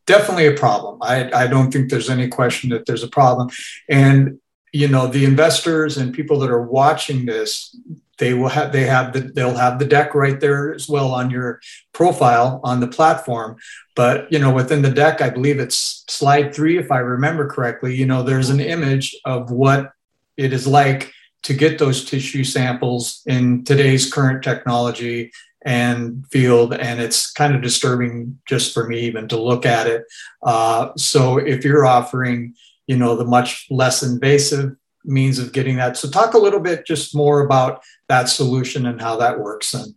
definitely 0.07 0.47
a 0.47 0.55
problem. 0.55 0.99
I, 1.03 1.31
I 1.33 1.47
don't 1.47 1.73
think 1.73 1.91
there's 1.91 2.11
any 2.11 2.29
question 2.29 2.71
that 2.71 2.87
there's 2.87 3.03
a 3.03 3.09
problem. 3.09 3.51
And, 3.89 4.39
you 4.73 4.89
know, 4.89 5.07
the 5.07 5.25
investors 5.25 5.97
and 5.97 6.15
people 6.15 6.39
that 6.41 6.51
are 6.51 6.63
watching 6.63 7.27
this, 7.27 7.77
they 8.23 8.35
will 8.35 8.49
have 8.49 8.71
they 8.71 8.85
have 8.85 9.13
the 9.13 9.21
they'll 9.21 9.57
have 9.57 9.81
the 9.81 9.85
deck 9.85 10.15
right 10.15 10.39
there 10.39 10.73
as 10.73 10.89
well 10.89 11.11
on 11.11 11.29
your 11.29 11.61
profile 11.93 12.61
on 12.63 12.79
the 12.79 12.87
platform. 12.87 13.57
But 13.97 14.31
you 14.33 14.39
know 14.39 14.53
within 14.53 14.83
the 14.83 14.91
deck 14.91 15.21
i 15.21 15.29
believe 15.29 15.59
it's 15.59 16.05
slide 16.09 16.55
three 16.55 16.79
if 16.79 16.91
i 16.91 16.99
remember 16.99 17.49
correctly 17.49 17.95
you 17.95 18.07
know 18.07 18.23
there's 18.23 18.49
an 18.49 18.61
image 18.61 19.15
of 19.25 19.51
what 19.51 19.91
it 20.37 20.53
is 20.53 20.67
like 20.67 21.13
to 21.43 21.53
get 21.53 21.79
those 21.79 22.05
tissue 22.05 22.45
samples 22.45 23.23
in 23.27 23.65
today's 23.65 24.11
current 24.11 24.45
technology 24.45 25.33
and 25.65 26.25
field. 26.31 26.75
And 26.75 27.01
it's 27.01 27.31
kind 27.33 27.55
of 27.55 27.63
disturbing 27.63 28.39
just 28.49 28.73
for 28.73 28.87
me 28.89 29.01
even 29.01 29.29
to 29.29 29.41
look 29.41 29.67
at 29.67 29.87
it. 29.87 30.05
Uh, 30.43 30.91
so 30.97 31.39
if 31.39 31.65
you're 31.65 31.87
offering 31.87 32.55
you 32.87 32.97
know 32.97 33.17
the 33.17 33.25
much 33.25 33.67
less 33.71 34.03
invasive 34.03 34.77
means 35.05 35.39
of 35.39 35.53
getting 35.53 35.77
that. 35.77 35.97
So, 35.97 36.09
talk 36.09 36.35
a 36.35 36.39
little 36.39 36.61
bit 36.61 36.87
just 36.87 37.15
more 37.15 37.45
about 37.45 37.83
that 38.09 38.29
solution 38.29 38.87
and 38.87 39.01
how 39.01 39.17
that 39.17 39.39
works. 39.39 39.73
Then. 39.73 39.95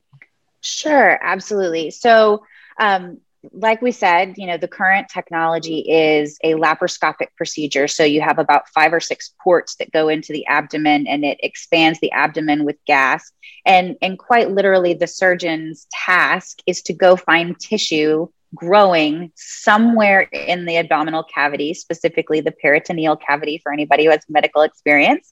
Sure, 0.62 1.20
absolutely. 1.22 1.92
So, 1.92 2.44
um, 2.80 3.20
like 3.54 3.82
we 3.82 3.92
said, 3.92 4.36
you 4.38 4.48
know, 4.48 4.58
the 4.58 4.68
current 4.68 5.10
technology 5.10 5.80
is 5.80 6.38
a 6.44 6.54
laparoscopic 6.54 7.28
procedure. 7.38 7.88
So 7.88 8.04
you 8.04 8.22
have 8.22 8.40
about 8.40 8.70
five 8.70 8.94
or 8.94 9.00
six 9.00 9.34
ports 9.44 9.76
that 9.76 9.92
go 9.92 10.08
into 10.10 10.34
the 10.34 10.46
abdomen 10.48 11.08
and 11.08 11.24
it 11.24 11.40
expands 11.42 12.00
the 12.00 12.12
abdomen 12.12 12.66
with 12.66 12.78
gas. 12.86 13.32
And, 13.66 13.98
and 14.02 14.18
quite 14.18 14.52
literally, 14.52 14.94
the 14.94 15.08
surgeon's 15.08 15.88
task 15.92 16.60
is 16.66 16.82
to 16.84 16.94
go 16.94 17.16
find 17.16 17.60
tissue 17.60 18.28
growing 18.56 19.32
somewhere 19.36 20.22
in 20.22 20.66
the 20.66 20.78
abdominal 20.78 21.24
cavity, 21.24 21.74
specifically 21.74 22.42
the 22.42 22.52
peritoneal 22.52 23.18
cavity 23.18 23.60
for 23.62 23.72
anybody 23.72 24.06
who 24.06 24.12
has 24.12 24.24
medical 24.30 24.62
experience, 24.62 25.32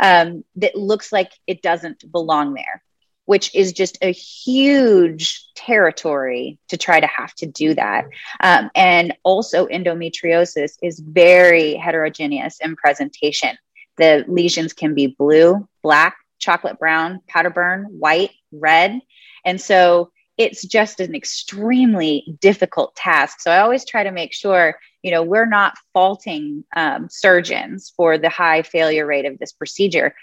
um, 0.00 0.44
that 0.56 0.74
looks 0.74 1.12
like 1.12 1.30
it 1.46 1.62
doesn't 1.62 2.10
belong 2.10 2.54
there 2.54 2.82
which 3.26 3.54
is 3.54 3.72
just 3.72 3.98
a 4.02 4.12
huge 4.12 5.46
territory 5.54 6.58
to 6.68 6.76
try 6.76 7.00
to 7.00 7.06
have 7.06 7.34
to 7.34 7.46
do 7.46 7.74
that. 7.74 8.04
Um, 8.40 8.70
and 8.74 9.14
also, 9.22 9.66
endometriosis 9.66 10.76
is 10.82 11.00
very 11.00 11.74
heterogeneous 11.74 12.58
in 12.60 12.76
presentation. 12.76 13.56
The 13.96 14.24
lesions 14.28 14.72
can 14.72 14.94
be 14.94 15.08
blue, 15.18 15.66
black, 15.82 16.16
chocolate 16.38 16.78
brown, 16.78 17.20
powder 17.26 17.50
burn, 17.50 17.84
white, 17.84 18.32
red. 18.52 19.00
And 19.44 19.60
so 19.60 20.10
it's 20.36 20.64
just 20.64 21.00
an 21.00 21.14
extremely 21.14 22.36
difficult 22.40 22.94
task. 22.96 23.40
So 23.40 23.50
I 23.50 23.60
always 23.60 23.84
try 23.84 24.02
to 24.02 24.10
make 24.10 24.32
sure, 24.32 24.78
you 25.02 25.10
know, 25.10 25.22
we're 25.22 25.46
not 25.46 25.74
faulting 25.92 26.64
um, 26.74 27.08
surgeons 27.10 27.92
for 27.96 28.18
the 28.18 28.28
high 28.28 28.62
failure 28.62 29.06
rate 29.06 29.26
of 29.26 29.38
this 29.38 29.52
procedure. 29.52 30.14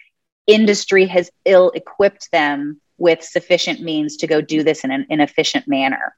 Industry 0.48 1.06
has 1.06 1.32
ill 1.46 1.72
equipped 1.72 2.30
them 2.32 2.82
with 2.98 3.24
sufficient 3.24 3.82
means 3.82 4.18
to 4.18 4.28
go 4.28 4.42
do 4.42 4.64
this 4.64 4.84
in 4.84 4.92
an, 4.92 5.06
an 5.10 5.22
efficient 5.22 5.68
manner. 5.68 6.16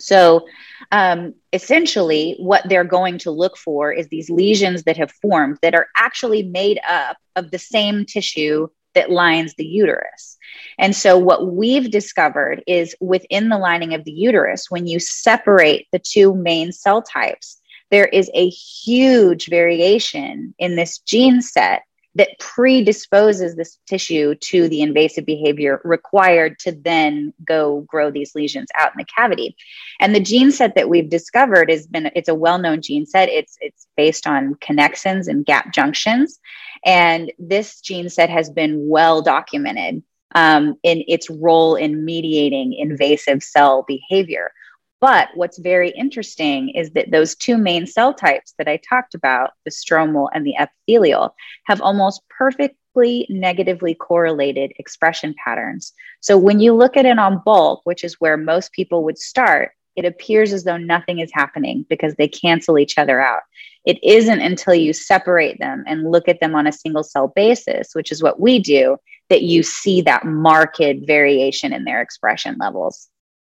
So, 0.00 0.46
um, 0.90 1.34
essentially, 1.52 2.36
what 2.38 2.68
they're 2.68 2.84
going 2.84 3.18
to 3.18 3.30
look 3.30 3.56
for 3.56 3.92
is 3.92 4.08
these 4.08 4.28
lesions 4.28 4.84
that 4.84 4.96
have 4.96 5.12
formed 5.22 5.58
that 5.62 5.74
are 5.74 5.86
actually 5.96 6.42
made 6.42 6.80
up 6.88 7.16
of 7.36 7.50
the 7.50 7.58
same 7.58 8.04
tissue 8.04 8.68
that 8.94 9.10
lines 9.10 9.54
the 9.54 9.64
uterus. 9.64 10.38
And 10.78 10.94
so, 10.94 11.18
what 11.18 11.52
we've 11.52 11.90
discovered 11.90 12.62
is 12.66 12.94
within 13.00 13.48
the 13.48 13.58
lining 13.58 13.94
of 13.94 14.04
the 14.04 14.12
uterus, 14.12 14.70
when 14.70 14.86
you 14.86 14.98
separate 14.98 15.86
the 15.92 15.98
two 15.98 16.34
main 16.34 16.72
cell 16.72 17.02
types, 17.02 17.60
there 17.90 18.06
is 18.06 18.30
a 18.34 18.48
huge 18.48 19.48
variation 19.48 20.54
in 20.58 20.76
this 20.76 20.98
gene 20.98 21.42
set 21.42 21.82
that 22.16 22.38
predisposes 22.38 23.56
this 23.56 23.78
tissue 23.86 24.34
to 24.36 24.68
the 24.68 24.80
invasive 24.80 25.26
behavior 25.26 25.80
required 25.84 26.58
to 26.60 26.72
then 26.72 27.32
go 27.44 27.80
grow 27.82 28.10
these 28.10 28.34
lesions 28.34 28.68
out 28.78 28.92
in 28.92 28.98
the 28.98 29.04
cavity. 29.04 29.56
And 30.00 30.14
the 30.14 30.20
gene 30.20 30.52
set 30.52 30.74
that 30.76 30.88
we've 30.88 31.08
discovered 31.08 31.70
has 31.70 31.86
been 31.86 32.10
it's 32.14 32.28
a 32.28 32.34
well-known 32.34 32.82
gene 32.82 33.06
set. 33.06 33.28
It's 33.28 33.56
it's 33.60 33.86
based 33.96 34.26
on 34.26 34.54
connexins 34.56 35.26
and 35.28 35.44
gap 35.44 35.72
junctions. 35.72 36.38
And 36.84 37.32
this 37.38 37.80
gene 37.80 38.08
set 38.08 38.30
has 38.30 38.50
been 38.50 38.88
well 38.88 39.22
documented 39.22 40.02
um, 40.34 40.76
in 40.82 41.04
its 41.08 41.30
role 41.30 41.76
in 41.76 42.04
mediating 42.04 42.74
invasive 42.74 43.42
cell 43.42 43.84
behavior. 43.86 44.52
But 45.00 45.28
what's 45.34 45.58
very 45.58 45.90
interesting 45.90 46.70
is 46.70 46.92
that 46.92 47.10
those 47.10 47.34
two 47.34 47.58
main 47.58 47.86
cell 47.86 48.14
types 48.14 48.54
that 48.58 48.68
I 48.68 48.78
talked 48.78 49.14
about, 49.14 49.50
the 49.64 49.70
stromal 49.70 50.28
and 50.32 50.46
the 50.46 50.56
epithelial, 50.56 51.34
have 51.66 51.82
almost 51.82 52.22
perfectly 52.30 53.26
negatively 53.28 53.94
correlated 53.94 54.72
expression 54.78 55.34
patterns. 55.44 55.92
So 56.20 56.38
when 56.38 56.58
you 56.58 56.72
look 56.72 56.96
at 56.96 57.06
it 57.06 57.18
on 57.18 57.42
bulk, 57.44 57.82
which 57.84 58.02
is 58.02 58.20
where 58.20 58.38
most 58.38 58.72
people 58.72 59.04
would 59.04 59.18
start, 59.18 59.72
it 59.96 60.04
appears 60.04 60.52
as 60.52 60.64
though 60.64 60.76
nothing 60.76 61.18
is 61.18 61.30
happening 61.32 61.86
because 61.88 62.14
they 62.14 62.28
cancel 62.28 62.78
each 62.78 62.98
other 62.98 63.20
out. 63.20 63.42
It 63.84 64.02
isn't 64.02 64.40
until 64.40 64.74
you 64.74 64.92
separate 64.92 65.58
them 65.58 65.84
and 65.86 66.10
look 66.10 66.28
at 66.28 66.40
them 66.40 66.54
on 66.54 66.66
a 66.66 66.72
single 66.72 67.02
cell 67.02 67.28
basis, 67.28 67.94
which 67.94 68.10
is 68.10 68.22
what 68.22 68.40
we 68.40 68.58
do, 68.58 68.96
that 69.28 69.42
you 69.42 69.62
see 69.62 70.00
that 70.02 70.24
marked 70.24 70.82
variation 71.06 71.72
in 71.72 71.84
their 71.84 72.00
expression 72.00 72.56
levels. 72.58 73.08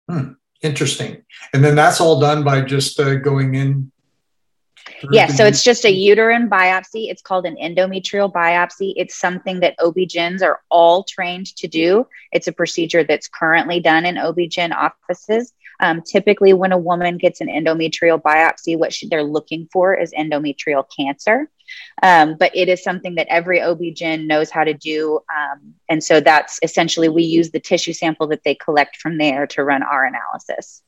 Hmm. 0.09 0.33
Interesting. 0.63 1.23
And 1.55 1.65
then 1.65 1.75
that's 1.75 2.01
all 2.01 2.21
done 2.21 2.45
by 2.45 2.61
just 2.61 3.01
uh, 3.01 3.15
going 3.17 3.55
in. 3.55 3.91
Yeah, 5.11 5.27
so 5.29 5.47
it's 5.47 5.65
just 5.65 5.85
a 5.85 5.91
uterine 5.91 6.49
biopsy. 6.49 7.11
It's 7.11 7.23
called 7.23 7.47
an 7.47 7.57
endometrial 7.57 8.31
biopsy. 8.31 8.93
It's 8.97 9.17
something 9.17 9.61
that 9.61 9.75
OB-GYNs 9.79 10.43
are 10.43 10.61
all 10.71 11.05
trained 11.05 11.55
to 11.57 11.69
do. 11.69 12.07
It's 12.33 12.49
a 12.49 12.53
procedure 12.53 13.05
that's 13.05 13.29
currently 13.29 13.81
done 13.81 14.05
in 14.05 14.19
OB-GYN 14.19 14.75
offices. 14.75 15.53
Um, 15.81 16.03
typically, 16.03 16.53
when 16.53 16.73
a 16.73 16.79
woman 16.79 17.17
gets 17.17 17.41
an 17.41 17.49
endometrial 17.49 18.21
biopsy, 18.21 18.79
what 18.79 18.93
she, 18.93 19.09
they're 19.09 19.25
looking 19.25 19.69
for 19.73 19.95
is 19.95 20.13
endometrial 20.13 20.85
cancer. 20.95 21.51
Um, 22.03 22.37
but 22.39 22.55
it 22.55 22.69
is 22.69 22.83
something 22.83 23.15
that 23.15 23.29
every 23.29 23.63
OB-GYN 23.63 24.27
knows 24.27 24.51
how 24.51 24.65
to 24.65 24.75
do. 24.75 25.21
Um, 25.35 25.75
and 25.89 26.03
so 26.03 26.21
that's 26.21 26.59
essentially 26.63 27.09
we 27.09 27.23
use 27.23 27.51
the 27.51 27.61
tissue 27.61 27.93
sample 27.93 28.27
that 28.29 28.45
they 28.45 28.55
collect 28.55 28.97
from 28.97 29.19
there 29.19 29.47
to 29.49 29.65
run 29.65 29.83
our 29.83 30.05
analysis. 30.05 30.83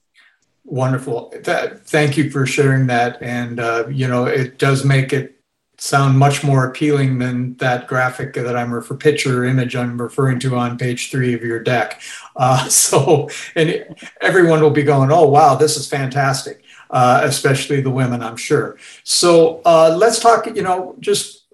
Wonderful. 0.64 1.35
That, 1.42 1.87
thank 1.87 2.16
you 2.16 2.31
for 2.31 2.47
sharing 2.47 2.87
that. 2.87 3.21
And, 3.21 3.59
uh, 3.59 3.87
you 3.88 4.07
know, 4.07 4.26
it 4.26 4.59
does 4.59 4.85
make 4.85 5.12
it 5.12 5.42
sound 5.83 6.16
much 6.16 6.45
more 6.45 6.64
appealing 6.64 7.19
than 7.19 7.57
that 7.57 7.88
graphic 7.88 8.35
that 8.35 8.57
I'm 8.57 8.73
refer 8.73 8.95
picture 8.95 9.45
image 9.45 9.75
I'm 9.75 10.00
referring 10.00 10.38
to 10.40 10.57
on 10.57 10.78
page 10.78 11.11
three 11.11 11.35
of 11.35 11.42
your 11.42 11.59
deck. 11.59 12.00
Uh, 12.37 12.69
so, 12.69 13.28
and 13.57 13.85
everyone 14.21 14.61
will 14.61 14.71
be 14.71 14.85
going, 14.85 15.11
"Oh, 15.11 15.26
wow, 15.26 15.57
this 15.57 15.76
is 15.76 15.88
fantastic," 15.88 16.62
uh, 16.90 17.23
especially 17.25 17.81
the 17.81 17.90
women, 17.90 18.23
I'm 18.23 18.37
sure. 18.37 18.78
So, 19.02 19.61
uh, 19.64 19.97
let's 19.99 20.21
talk. 20.21 20.47
You 20.47 20.62
know, 20.62 20.95
just 21.00 21.47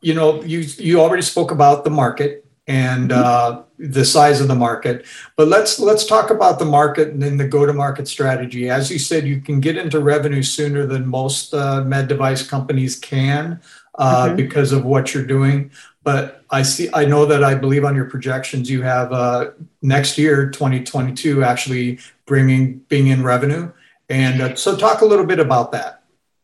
you 0.00 0.14
know, 0.14 0.42
you 0.42 0.60
you 0.60 1.00
already 1.00 1.22
spoke 1.22 1.52
about 1.52 1.84
the 1.84 1.90
market 1.90 2.44
and 2.70 3.10
uh, 3.10 3.62
the 3.80 4.04
size 4.04 4.40
of 4.40 4.46
the 4.46 4.54
market. 4.54 5.04
But 5.34 5.48
let's 5.48 5.80
let's 5.80 6.06
talk 6.06 6.30
about 6.30 6.60
the 6.60 6.64
market 6.64 7.08
and 7.08 7.20
then 7.20 7.36
the 7.36 7.48
go-to-market 7.48 8.06
strategy. 8.06 8.70
As 8.70 8.92
you 8.92 8.98
said, 9.00 9.26
you 9.26 9.40
can 9.40 9.60
get 9.60 9.76
into 9.76 9.98
revenue 9.98 10.44
sooner 10.44 10.86
than 10.86 11.04
most 11.08 11.52
uh, 11.52 11.82
med 11.82 12.06
device 12.06 12.46
companies 12.46 12.94
can 12.96 13.60
uh, 13.96 14.26
mm-hmm. 14.26 14.36
because 14.36 14.70
of 14.70 14.84
what 14.84 15.12
you're 15.12 15.26
doing. 15.26 15.72
But 16.04 16.44
I 16.50 16.62
see, 16.62 16.88
I 16.94 17.06
know 17.06 17.26
that 17.26 17.42
I 17.42 17.56
believe 17.56 17.84
on 17.84 17.96
your 17.96 18.04
projections 18.04 18.70
you 18.70 18.82
have 18.82 19.12
uh, 19.12 19.50
next 19.82 20.16
year, 20.16 20.48
2022, 20.48 21.42
actually 21.42 21.98
bringing 22.24 22.78
being 22.88 23.08
in 23.08 23.24
revenue. 23.24 23.72
And 24.08 24.40
uh, 24.40 24.54
so, 24.54 24.76
talk 24.76 25.00
a 25.00 25.06
little 25.06 25.26
bit 25.26 25.40
about 25.40 25.72
that. 25.72 25.99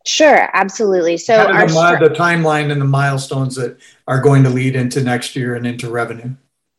Sure, 0.06 0.48
absolutely. 0.52 1.16
So 1.16 1.36
our 1.36 1.66
the, 1.66 2.08
the 2.08 2.14
timeline 2.14 2.70
and 2.70 2.80
the 2.80 2.86
milestones 2.86 3.56
that 3.56 3.76
are 4.06 4.20
going 4.20 4.44
to 4.44 4.50
lead 4.50 4.76
into 4.76 5.02
next 5.02 5.34
year 5.34 5.56
and 5.56 5.66
into 5.66 5.90
revenue. 5.90 6.34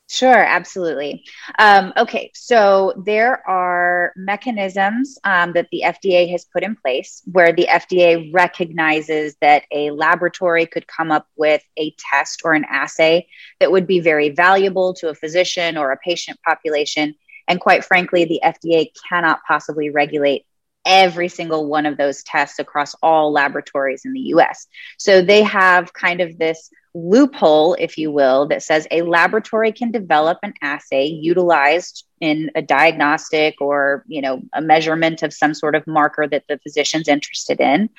Sure, 0.10 0.42
absolutely. 0.42 1.26
Um, 1.60 1.92
okay, 1.98 2.32
so 2.34 2.94
there 3.06 3.46
are 3.46 4.14
mechanisms 4.16 5.20
um, 5.26 5.52
that 5.52 5.68
the 5.74 5.84
FDA 5.84 6.32
has 6.32 6.46
put 6.46 6.64
in 6.64 6.78
place 6.78 7.22
where 7.30 7.52
the 7.52 7.68
FDA 7.70 8.34
recognizes 8.34 9.36
that 9.42 9.64
a 9.74 9.92
laboratory 9.92 10.66
could 10.66 10.88
come 10.88 11.12
up 11.12 11.28
with 11.36 11.62
a 11.78 11.94
test 11.98 12.44
or 12.46 12.54
an 12.54 12.64
assay 12.70 13.28
that 13.60 13.70
would 13.70 13.86
be 13.86 14.00
very 14.00 14.30
valuable 14.30 14.94
to 14.94 15.10
a 15.10 15.16
physician 15.16 15.76
or 15.76 15.92
a 15.92 15.98
patient 15.98 16.40
population. 16.48 17.14
And 17.50 17.60
quite 17.60 17.84
frankly, 17.84 18.24
the 18.24 18.40
FDA 18.42 18.92
cannot 19.10 19.42
possibly 19.46 19.90
regulate 19.90 20.46
every 20.88 21.28
single 21.28 21.68
one 21.68 21.86
of 21.86 21.98
those 21.98 22.24
tests 22.24 22.58
across 22.58 22.96
all 23.04 23.32
laboratories 23.32 24.06
in 24.06 24.14
the 24.14 24.32
US. 24.34 24.66
So 24.98 25.22
they 25.22 25.44
have 25.44 25.94
kind 25.94 26.22
of 26.22 26.38
this 26.38 26.72
loophole, 26.96 27.76
if 27.76 27.98
you 27.98 28.12
will, 28.12 28.48
that 28.48 28.64
says 28.64 28.88
a 28.90 29.04
laboratory 29.04 29.72
can 29.72 29.92
develop 29.92 30.40
an 30.42 30.54
assay 30.64 31.06
utilized 31.06 32.06
in 32.22 32.50
a 32.56 32.62
diagnostic 32.62 33.62
or 33.62 34.04
you 34.08 34.22
know 34.22 34.42
a 34.54 34.62
measurement 34.62 35.22
of 35.22 35.32
some 35.32 35.54
sort 35.54 35.76
of 35.76 35.86
marker 35.86 36.28
that 36.28 36.46
the 36.48 36.58
physician's 36.60 37.08
interested 37.08 37.60
in. 37.60 37.90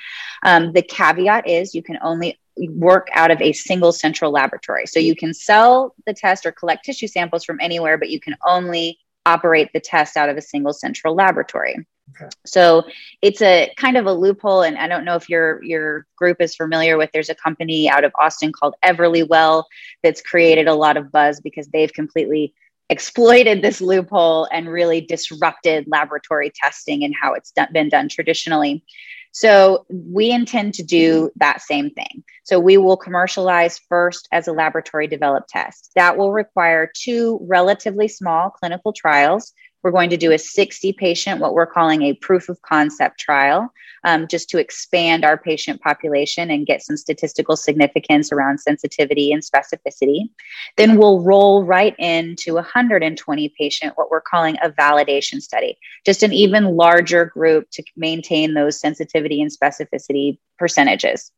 Um, 0.43 0.73
the 0.73 0.81
caveat 0.81 1.47
is 1.47 1.73
you 1.73 1.83
can 1.83 1.99
only 2.01 2.37
work 2.57 3.07
out 3.13 3.31
of 3.31 3.41
a 3.41 3.53
single 3.53 3.93
central 3.93 4.31
laboratory. 4.31 4.85
So 4.85 4.99
you 4.99 5.15
can 5.15 5.33
sell 5.33 5.95
the 6.05 6.13
test 6.13 6.45
or 6.45 6.51
collect 6.51 6.83
tissue 6.83 7.07
samples 7.07 7.45
from 7.45 7.59
anywhere, 7.61 7.97
but 7.97 8.09
you 8.09 8.19
can 8.19 8.35
only 8.45 8.99
operate 9.25 9.69
the 9.73 9.79
test 9.79 10.17
out 10.17 10.29
of 10.29 10.35
a 10.35 10.41
single 10.41 10.73
central 10.73 11.15
laboratory. 11.15 11.85
Okay. 12.11 12.29
So 12.45 12.83
it's 13.21 13.41
a 13.41 13.71
kind 13.77 13.97
of 13.97 14.05
a 14.05 14.13
loophole, 14.13 14.61
and 14.61 14.77
I 14.77 14.87
don't 14.87 15.05
know 15.05 15.15
if 15.15 15.29
your 15.29 15.63
your 15.63 16.05
group 16.15 16.37
is 16.39 16.55
familiar 16.55 16.97
with. 16.97 17.11
There's 17.11 17.29
a 17.29 17.35
company 17.35 17.89
out 17.89 18.03
of 18.03 18.11
Austin 18.19 18.51
called 18.51 18.75
Everlywell 18.83 19.63
that's 20.03 20.21
created 20.21 20.67
a 20.67 20.73
lot 20.73 20.97
of 20.97 21.11
buzz 21.11 21.39
because 21.39 21.67
they've 21.67 21.93
completely 21.93 22.53
exploited 22.89 23.61
this 23.61 23.81
loophole 23.81 24.47
and 24.51 24.67
really 24.67 25.01
disrupted 25.01 25.85
laboratory 25.87 26.51
testing 26.55 27.03
and 27.03 27.13
how 27.19 27.33
it's 27.33 27.51
done, 27.51 27.67
been 27.71 27.89
done 27.89 28.09
traditionally. 28.09 28.83
So 29.31 29.85
we 29.89 30.31
intend 30.31 30.73
to 30.75 30.83
do 30.83 31.29
that 31.35 31.61
same 31.61 31.91
thing. 31.91 32.23
So 32.43 32.59
we 32.59 32.77
will 32.77 32.97
commercialize 32.97 33.77
first 33.77 34.27
as 34.31 34.47
a 34.47 34.53
laboratory 34.53 35.05
developed 35.05 35.49
test. 35.49 35.91
That 35.95 36.17
will 36.17 36.31
require 36.31 36.91
two 36.91 37.39
relatively 37.43 38.07
small 38.07 38.49
clinical 38.49 38.91
trials 38.91 39.53
We're 39.83 39.91
going 39.91 40.09
to 40.09 40.17
do 40.17 40.31
a 40.31 40.37
60 40.37 40.93
patient, 40.93 41.39
what 41.39 41.53
we're 41.53 41.65
calling 41.65 42.01
a 42.03 42.13
proof 42.13 42.49
of 42.49 42.61
concept 42.61 43.19
trial, 43.19 43.71
um, 44.03 44.27
just 44.27 44.49
to 44.49 44.57
expand 44.57 45.23
our 45.23 45.37
patient 45.37 45.81
population 45.81 46.51
and 46.51 46.65
get 46.65 46.81
some 46.81 46.97
statistical 46.97 47.55
significance 47.55 48.31
around 48.31 48.59
sensitivity 48.59 49.31
and 49.31 49.41
specificity. 49.41 50.29
Then 50.77 50.97
we'll 50.97 51.21
roll 51.21 51.63
right 51.63 51.95
into 51.97 52.55
120 52.55 53.53
patient, 53.57 53.97
what 53.97 54.11
we're 54.11 54.21
calling 54.21 54.57
a 54.61 54.69
validation 54.69 55.41
study, 55.41 55.77
just 56.05 56.23
an 56.23 56.33
even 56.33 56.75
larger 56.75 57.25
group 57.25 57.69
to 57.71 57.83
maintain 57.95 58.53
those 58.53 58.79
sensitivity 58.79 59.41
and 59.41 59.51
specificity 59.51 60.39
percentages. 60.57 61.31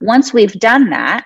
Once 0.00 0.32
we've 0.32 0.52
done 0.52 0.90
that, 0.90 1.24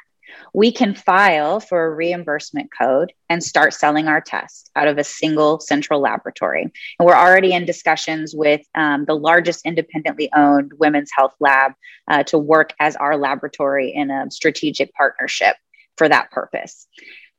we 0.55 0.71
can 0.71 0.95
file 0.95 1.61
for 1.61 1.87
a 1.87 1.95
reimbursement 1.95 2.71
code 2.77 3.13
and 3.29 3.43
start 3.43 3.73
selling 3.73 4.07
our 4.07 4.21
test 4.21 4.71
out 4.77 4.87
of 4.87 4.99
a 4.99 5.05
single 5.05 5.61
central 5.61 6.01
laboratory. 6.01 6.63
And 6.63 7.07
we're 7.07 7.15
already 7.15 7.53
in 7.53 7.65
discussions 7.65 8.35
with 8.35 8.61
um, 8.75 9.05
the 9.07 9.15
largest 9.15 9.65
independently 9.65 10.31
owned 10.35 10.73
women's 10.79 11.11
health 11.17 11.35
lab 11.41 11.73
uh, 12.09 12.23
to 12.25 12.39
work 12.39 12.75
as 12.81 12.97
our 12.97 13.17
laboratory 13.17 13.91
in 13.95 14.11
a 14.11 14.31
strategic 14.31 14.93
partnership 14.95 15.57
for 15.97 16.09
that 16.09 16.31
purpose. 16.31 16.87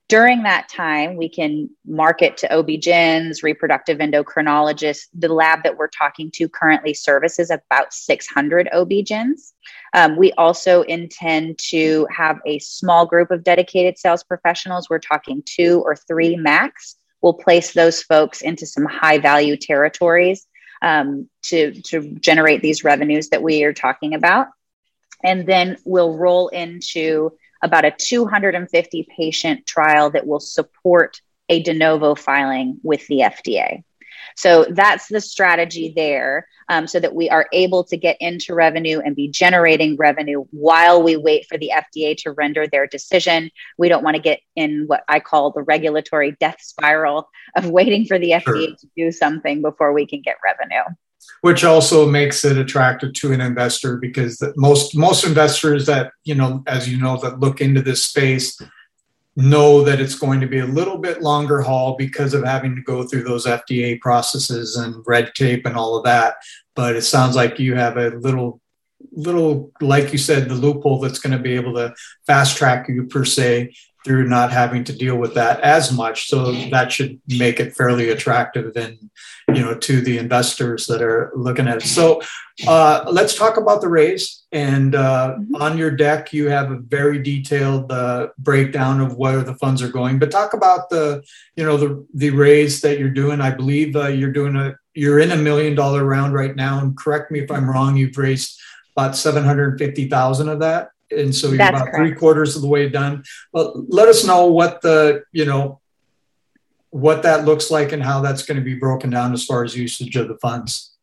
During 0.10 0.44
that 0.44 0.68
time, 0.70 1.16
we 1.16 1.30
can 1.30 1.70
market 1.86 2.38
to 2.38 2.54
OB-GYNs, 2.54 3.42
reproductive 3.42 4.00
endocrinologists. 4.00 5.08
The 5.14 5.34
lab 5.34 5.64
that 5.64 5.78
we're 5.78 5.88
talking 5.88 6.30
to 6.36 6.50
currently 6.50 6.94
services 6.94 7.50
about 7.50 7.94
600 7.94 8.70
OB-GYNs. 8.74 9.53
Um, 9.94 10.16
we 10.16 10.32
also 10.34 10.82
intend 10.84 11.58
to 11.70 12.08
have 12.16 12.40
a 12.46 12.60
small 12.60 13.06
group 13.06 13.32
of 13.32 13.44
dedicated 13.44 13.98
sales 13.98 14.24
professionals. 14.24 14.90
We're 14.90 15.00
talking 15.00 15.44
two 15.46 15.82
or 15.86 15.96
three 15.96 16.36
max. 16.36 16.96
We'll 17.22 17.34
place 17.34 17.74
those 17.74 18.02
folks 18.04 18.42
into 18.42 18.66
some 18.66 18.86
high 18.86 19.18
value 19.18 19.56
territories 19.56 20.46
um, 20.82 21.30
to, 21.44 21.82
to 21.84 22.16
generate 22.20 22.62
these 22.62 22.84
revenues 22.84 23.30
that 23.30 23.42
we 23.42 23.64
are 23.64 23.74
talking 23.74 24.14
about. 24.14 24.48
And 25.24 25.46
then 25.48 25.78
we'll 25.86 26.18
roll 26.18 26.50
into 26.50 27.32
about 27.64 27.86
a 27.86 27.92
250 27.92 29.08
patient 29.16 29.66
trial 29.66 30.10
that 30.12 30.28
will 30.28 30.42
support 30.42 31.22
a 31.50 31.64
de 31.64 31.74
novo 31.74 32.14
filing 32.14 32.80
with 32.84 33.08
the 33.08 33.20
FDA. 33.20 33.84
So 34.36 34.66
that's 34.70 35.08
the 35.08 35.22
strategy 35.22 35.94
there 35.96 36.48
um, 36.70 36.88
so 36.88 37.00
that 37.00 37.16
we 37.16 37.30
are 37.30 37.48
able 37.52 37.84
to 37.86 37.98
get 37.98 38.18
into 38.20 38.54
revenue 38.54 39.00
and 39.00 39.16
be 39.16 39.28
generating 39.28 39.96
revenue 39.98 40.44
while 40.52 41.02
we 41.04 41.18
wait 41.18 41.46
for 41.48 41.58
the 41.58 41.72
FDA 41.74 42.16
to 42.18 42.32
render 42.32 42.68
their 42.68 42.88
decision. 42.88 43.52
We 43.78 43.90
don't 43.90 44.04
want 44.04 44.16
to 44.16 44.22
get 44.22 44.40
in 44.56 44.86
what 44.88 45.04
I 45.08 45.20
call 45.20 45.52
the 45.52 45.64
regulatory 45.64 46.36
death 46.40 46.58
spiral 46.60 47.30
of 47.56 47.70
waiting 47.70 48.06
for 48.06 48.20
the 48.20 48.32
FDA 48.32 48.44
sure. 48.44 48.76
to 48.76 48.88
do 48.96 49.12
something 49.12 49.62
before 49.62 49.94
we 49.94 50.06
can 50.06 50.22
get 50.22 50.38
revenue 50.44 50.84
which 51.42 51.64
also 51.64 52.10
makes 52.10 52.44
it 52.46 52.58
attractive 52.58 53.14
to 53.14 53.32
an 53.32 53.42
investor 53.42 53.98
because 53.98 54.42
most 54.56 54.96
most 54.96 55.26
investors 55.26 55.86
that 55.86 56.12
you 56.24 56.36
know 56.36 56.64
as 56.68 56.90
you 56.90 56.98
know 56.98 57.18
that 57.18 57.40
look 57.40 57.62
into 57.62 57.82
this 57.82 58.04
space 58.04 58.60
know 59.36 59.84
that 59.84 60.00
it's 60.00 60.16
going 60.16 60.40
to 60.42 60.48
be 60.48 60.60
a 60.60 60.66
little 60.66 60.98
bit 60.98 61.22
longer 61.22 61.62
haul 61.62 61.96
because 61.98 62.34
of 62.34 62.44
having 62.44 62.76
to 62.76 62.82
go 62.82 63.04
through 63.04 63.24
those 63.24 63.46
FDA 63.46 64.00
processes 64.00 64.76
and 64.76 65.04
red 65.08 65.34
tape 65.34 65.66
and 65.66 65.76
all 65.76 65.96
of 65.96 66.04
that. 66.04 66.36
But 66.76 66.96
it 66.96 67.02
sounds 67.02 67.36
like 67.36 67.60
you 67.60 67.76
have 67.76 67.98
a 67.98 68.10
little 68.10 68.60
little 69.12 69.72
like 69.82 70.12
you 70.12 70.18
said 70.18 70.48
the 70.48 70.56
loophole 70.56 71.00
that's 71.00 71.20
going 71.20 71.36
to 71.36 71.44
be 71.44 71.54
able 71.54 71.74
to 71.74 71.94
fast 72.26 72.58
track 72.58 72.88
you 72.88 73.06
per 73.06 73.26
se 73.26 73.74
through 74.04 74.28
not 74.28 74.52
having 74.52 74.84
to 74.84 74.94
deal 74.94 75.18
with 75.18 75.34
that 75.36 75.60
as 75.62 75.92
much. 75.92 76.28
So 76.28 76.52
that 76.70 76.92
should 76.92 77.22
make 77.28 77.60
it 77.60 77.76
fairly 77.76 78.10
attractive 78.10 78.76
and 78.76 79.10
you 79.48 79.62
know 79.62 79.76
to 79.76 80.02
the 80.02 80.18
investors 80.18 80.88
that 80.88 81.02
are 81.02 81.32
looking 81.36 81.68
at 81.68 81.78
it. 81.78 81.84
So 81.84 82.22
uh, 82.68 83.06
let's 83.12 83.36
talk 83.36 83.58
about 83.58 83.82
the 83.82 83.90
raise. 83.90 84.44
And 84.52 84.96
uh, 84.96 85.36
mm-hmm. 85.40 85.56
on 85.56 85.78
your 85.78 85.92
deck, 85.92 86.34
you 86.34 86.50
have 86.50 86.72
a 86.72 86.78
very 86.78 87.22
detailed 87.22 87.92
uh, 87.92 88.28
breakdown 88.38 89.02
of 89.02 89.18
where 89.18 89.42
the 89.42 89.56
funds 89.56 89.82
are 89.82 89.90
going. 89.90 90.20
But 90.20 90.32
talk 90.32 90.54
about 90.54 90.90
the 90.90 91.24
you 91.56 91.64
know 91.64 91.78
the 91.78 92.06
the 92.14 92.30
raise 92.30 92.82
that 92.82 93.00
you're 93.00 93.10
doing. 93.10 93.42
I 93.42 93.52
believe 93.52 93.96
uh, 93.96 94.08
you're 94.08 94.32
doing 94.32 94.56
a 94.56 94.76
you're 94.94 95.20
in 95.20 95.32
a 95.32 95.38
million 95.38 95.76
dollar 95.76 96.04
round 96.04 96.34
right 96.34 96.56
now. 96.56 96.80
And 96.80 96.98
correct 96.98 97.32
me 97.32 97.40
if 97.40 97.52
I'm 97.52 97.70
wrong. 97.70 97.98
You've 97.98 98.18
raised 98.18 98.60
about 98.96 99.16
seven 99.16 99.44
hundred 99.44 99.80
fifty 99.80 100.08
thousand 100.08 100.50
of 100.50 100.60
that 100.60 100.90
and 101.18 101.36
so 101.36 101.50
you're 101.50 101.58
That's 101.58 101.76
about 101.76 101.92
correct. 101.92 101.98
three 101.98 102.16
quarters 102.16 102.56
of 102.56 102.62
the 102.62 102.68
way 102.68 102.90
done. 102.90 103.24
But 103.52 103.90
let 103.90 104.08
us 104.08 104.26
know 104.26 104.48
what 104.48 104.82
the 104.82 105.24
you 105.32 105.46
know 105.46 105.82
what 106.90 107.24
that 107.24 107.46
looks 107.46 107.72
like 107.72 107.92
and 107.92 108.04
how 108.04 108.22
that's 108.22 108.44
going 108.44 108.58
to 108.58 108.64
be 108.64 108.76
broken 108.76 109.10
down 109.10 109.34
as 109.34 109.46
far 109.46 109.64
as 109.64 109.76
usage 109.76 110.16
of 110.16 110.28
the 110.28 110.38
funds. 110.38 110.96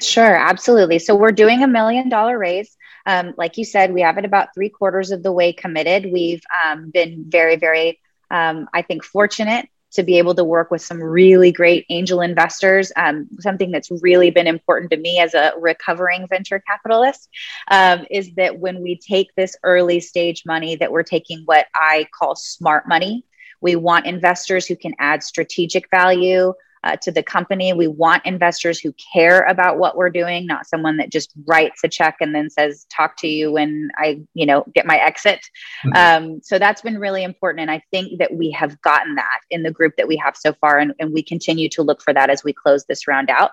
Sure, 0.00 0.36
absolutely. 0.36 0.98
So 0.98 1.14
we're 1.14 1.32
doing 1.32 1.62
a 1.62 1.68
million 1.68 2.10
dollar 2.10 2.38
raise. 2.38 2.76
Um, 3.06 3.32
like 3.38 3.56
you 3.56 3.64
said, 3.64 3.94
we 3.94 4.02
have 4.02 4.18
it 4.18 4.26
about 4.26 4.48
three 4.54 4.68
quarters 4.68 5.10
of 5.10 5.22
the 5.22 5.32
way 5.32 5.54
committed. 5.54 6.12
We've 6.12 6.42
um, 6.64 6.90
been 6.90 7.24
very, 7.26 7.56
very, 7.56 7.98
um, 8.30 8.68
I 8.74 8.82
think, 8.82 9.02
fortunate 9.02 9.66
to 9.92 10.02
be 10.02 10.18
able 10.18 10.34
to 10.34 10.44
work 10.44 10.70
with 10.70 10.82
some 10.82 11.02
really 11.02 11.52
great 11.52 11.86
angel 11.90 12.20
investors. 12.20 12.92
Um, 12.96 13.28
something 13.40 13.70
that's 13.70 13.90
really 14.02 14.30
been 14.30 14.46
important 14.46 14.90
to 14.92 14.96
me 14.96 15.18
as 15.18 15.34
a 15.34 15.52
recovering 15.58 16.26
venture 16.28 16.62
capitalist 16.66 17.28
um, 17.70 18.06
is 18.10 18.32
that 18.34 18.58
when 18.58 18.82
we 18.82 18.96
take 18.96 19.34
this 19.34 19.56
early 19.62 20.00
stage 20.00 20.44
money, 20.46 20.76
that 20.76 20.92
we're 20.92 21.02
taking 21.02 21.42
what 21.44 21.66
I 21.74 22.06
call 22.16 22.36
smart 22.36 22.88
money. 22.88 23.24
We 23.60 23.76
want 23.76 24.06
investors 24.06 24.66
who 24.66 24.76
can 24.76 24.94
add 24.98 25.22
strategic 25.22 25.90
value, 25.90 26.54
uh, 26.84 26.96
to 26.96 27.12
the 27.12 27.22
company. 27.22 27.72
We 27.72 27.88
want 27.88 28.24
investors 28.24 28.80
who 28.80 28.94
care 29.12 29.42
about 29.42 29.78
what 29.78 29.96
we're 29.96 30.10
doing, 30.10 30.46
not 30.46 30.66
someone 30.66 30.96
that 30.96 31.10
just 31.10 31.32
writes 31.46 31.82
a 31.84 31.88
check 31.88 32.16
and 32.20 32.34
then 32.34 32.50
says, 32.50 32.86
"Talk 32.90 33.16
to 33.18 33.28
you 33.28 33.52
when 33.52 33.90
I, 33.96 34.20
you 34.34 34.46
know, 34.46 34.64
get 34.74 34.86
my 34.86 34.96
exit." 34.96 35.40
Mm-hmm. 35.84 36.24
Um, 36.24 36.40
so 36.42 36.58
that's 36.58 36.82
been 36.82 36.98
really 36.98 37.22
important, 37.22 37.60
and 37.60 37.70
I 37.70 37.82
think 37.90 38.18
that 38.18 38.34
we 38.34 38.50
have 38.52 38.80
gotten 38.82 39.16
that 39.16 39.40
in 39.50 39.62
the 39.62 39.70
group 39.70 39.94
that 39.96 40.08
we 40.08 40.16
have 40.16 40.36
so 40.36 40.52
far, 40.54 40.78
and, 40.78 40.94
and 40.98 41.12
we 41.12 41.22
continue 41.22 41.68
to 41.70 41.82
look 41.82 42.02
for 42.02 42.14
that 42.14 42.30
as 42.30 42.42
we 42.42 42.52
close 42.52 42.84
this 42.84 43.06
round 43.06 43.30
out. 43.30 43.50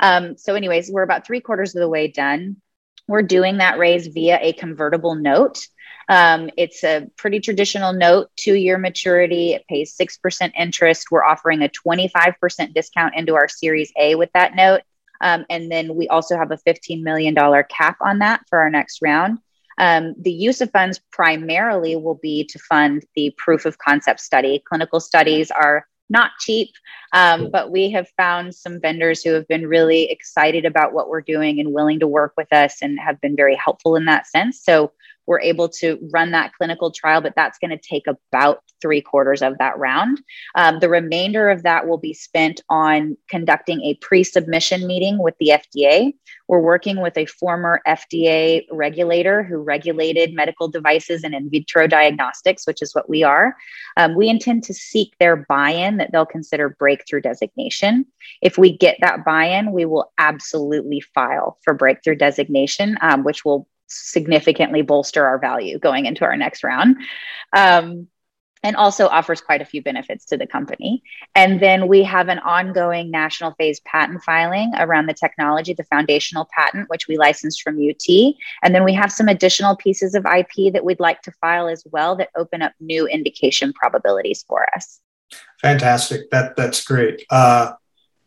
Um, 0.00 0.36
so, 0.36 0.54
anyways, 0.54 0.90
we're 0.90 1.02
about 1.02 1.26
three 1.26 1.40
quarters 1.40 1.74
of 1.74 1.80
the 1.80 1.88
way 1.88 2.08
done. 2.08 2.56
We're 3.08 3.22
doing 3.22 3.58
that 3.58 3.78
raise 3.78 4.06
via 4.06 4.38
a 4.40 4.52
convertible 4.52 5.14
note. 5.14 5.66
Um, 6.08 6.50
it's 6.56 6.84
a 6.84 7.06
pretty 7.16 7.40
traditional 7.40 7.92
note, 7.92 8.30
two 8.36 8.54
year 8.54 8.78
maturity. 8.78 9.52
It 9.52 9.66
pays 9.68 9.96
6% 9.96 10.52
interest. 10.58 11.10
We're 11.10 11.24
offering 11.24 11.62
a 11.62 11.68
25% 11.68 12.74
discount 12.74 13.14
into 13.14 13.34
our 13.34 13.48
Series 13.48 13.92
A 13.98 14.14
with 14.14 14.30
that 14.32 14.54
note. 14.54 14.82
Um, 15.20 15.44
and 15.50 15.70
then 15.70 15.94
we 15.94 16.08
also 16.08 16.36
have 16.36 16.50
a 16.50 16.56
$15 16.56 17.02
million 17.02 17.34
cap 17.68 17.96
on 18.00 18.20
that 18.20 18.42
for 18.48 18.60
our 18.60 18.70
next 18.70 19.00
round. 19.02 19.38
Um, 19.78 20.14
the 20.20 20.32
use 20.32 20.60
of 20.60 20.70
funds 20.72 21.00
primarily 21.12 21.96
will 21.96 22.18
be 22.20 22.44
to 22.44 22.58
fund 22.58 23.04
the 23.14 23.34
proof 23.36 23.64
of 23.64 23.78
concept 23.78 24.20
study. 24.20 24.62
Clinical 24.66 25.00
studies 25.00 25.50
are 25.50 25.86
not 26.10 26.30
cheap, 26.40 26.70
um, 27.12 27.50
but 27.50 27.70
we 27.70 27.90
have 27.90 28.08
found 28.16 28.54
some 28.54 28.80
vendors 28.80 29.22
who 29.22 29.32
have 29.34 29.46
been 29.46 29.66
really 29.66 30.10
excited 30.10 30.64
about 30.64 30.94
what 30.94 31.08
we're 31.08 31.20
doing 31.20 31.60
and 31.60 31.72
willing 31.72 32.00
to 32.00 32.06
work 32.06 32.32
with 32.36 32.52
us 32.52 32.82
and 32.82 32.98
have 32.98 33.20
been 33.20 33.36
very 33.36 33.54
helpful 33.54 33.94
in 33.94 34.06
that 34.06 34.26
sense. 34.26 34.62
So 34.62 34.92
we're 35.28 35.40
able 35.40 35.68
to 35.68 35.98
run 36.10 36.30
that 36.30 36.54
clinical 36.54 36.90
trial, 36.90 37.20
but 37.20 37.34
that's 37.36 37.58
going 37.58 37.70
to 37.70 37.76
take 37.76 38.06
about 38.06 38.62
three 38.80 39.02
quarters 39.02 39.42
of 39.42 39.58
that 39.58 39.78
round. 39.78 40.20
Um, 40.54 40.80
the 40.80 40.88
remainder 40.88 41.50
of 41.50 41.64
that 41.64 41.86
will 41.86 41.98
be 41.98 42.14
spent 42.14 42.62
on 42.70 43.16
conducting 43.28 43.82
a 43.82 43.94
pre 43.96 44.24
submission 44.24 44.86
meeting 44.86 45.18
with 45.18 45.34
the 45.38 45.50
FDA. 45.50 46.14
We're 46.48 46.60
working 46.60 47.02
with 47.02 47.18
a 47.18 47.26
former 47.26 47.82
FDA 47.86 48.62
regulator 48.72 49.42
who 49.42 49.58
regulated 49.58 50.32
medical 50.32 50.66
devices 50.66 51.22
and 51.24 51.34
in 51.34 51.50
vitro 51.50 51.86
diagnostics, 51.86 52.66
which 52.66 52.80
is 52.80 52.94
what 52.94 53.10
we 53.10 53.22
are. 53.22 53.54
Um, 53.98 54.14
we 54.14 54.30
intend 54.30 54.64
to 54.64 54.74
seek 54.74 55.12
their 55.20 55.36
buy 55.36 55.70
in 55.70 55.98
that 55.98 56.10
they'll 56.10 56.24
consider 56.24 56.70
breakthrough 56.70 57.20
designation. 57.20 58.06
If 58.40 58.56
we 58.56 58.74
get 58.74 58.96
that 59.02 59.26
buy 59.26 59.44
in, 59.44 59.72
we 59.72 59.84
will 59.84 60.10
absolutely 60.16 61.00
file 61.00 61.58
for 61.64 61.74
breakthrough 61.74 62.16
designation, 62.16 62.96
um, 63.02 63.24
which 63.24 63.44
will 63.44 63.68
significantly 63.88 64.82
bolster 64.82 65.26
our 65.26 65.38
value 65.38 65.78
going 65.78 66.06
into 66.06 66.24
our 66.24 66.36
next 66.36 66.62
round. 66.62 66.96
Um, 67.56 68.08
and 68.62 68.76
also 68.76 69.06
offers 69.06 69.40
quite 69.40 69.62
a 69.62 69.64
few 69.64 69.82
benefits 69.82 70.24
to 70.26 70.36
the 70.36 70.46
company. 70.46 71.02
And 71.34 71.60
then 71.60 71.86
we 71.86 72.02
have 72.02 72.28
an 72.28 72.38
ongoing 72.40 73.10
national 73.10 73.52
phase 73.52 73.80
patent 73.80 74.22
filing 74.24 74.72
around 74.76 75.06
the 75.06 75.14
technology, 75.14 75.74
the 75.74 75.84
foundational 75.84 76.48
patent, 76.54 76.88
which 76.88 77.06
we 77.08 77.16
licensed 77.16 77.62
from 77.62 77.78
UT. 77.78 78.34
And 78.62 78.74
then 78.74 78.84
we 78.84 78.94
have 78.94 79.12
some 79.12 79.28
additional 79.28 79.76
pieces 79.76 80.14
of 80.14 80.26
IP 80.26 80.72
that 80.72 80.84
we'd 80.84 81.00
like 81.00 81.22
to 81.22 81.32
file 81.40 81.68
as 81.68 81.84
well 81.90 82.16
that 82.16 82.30
open 82.36 82.62
up 82.62 82.72
new 82.80 83.06
indication 83.06 83.72
probabilities 83.72 84.44
for 84.46 84.66
us. 84.74 85.00
Fantastic. 85.60 86.30
That 86.30 86.56
that's 86.56 86.84
great. 86.84 87.24
Uh, 87.30 87.72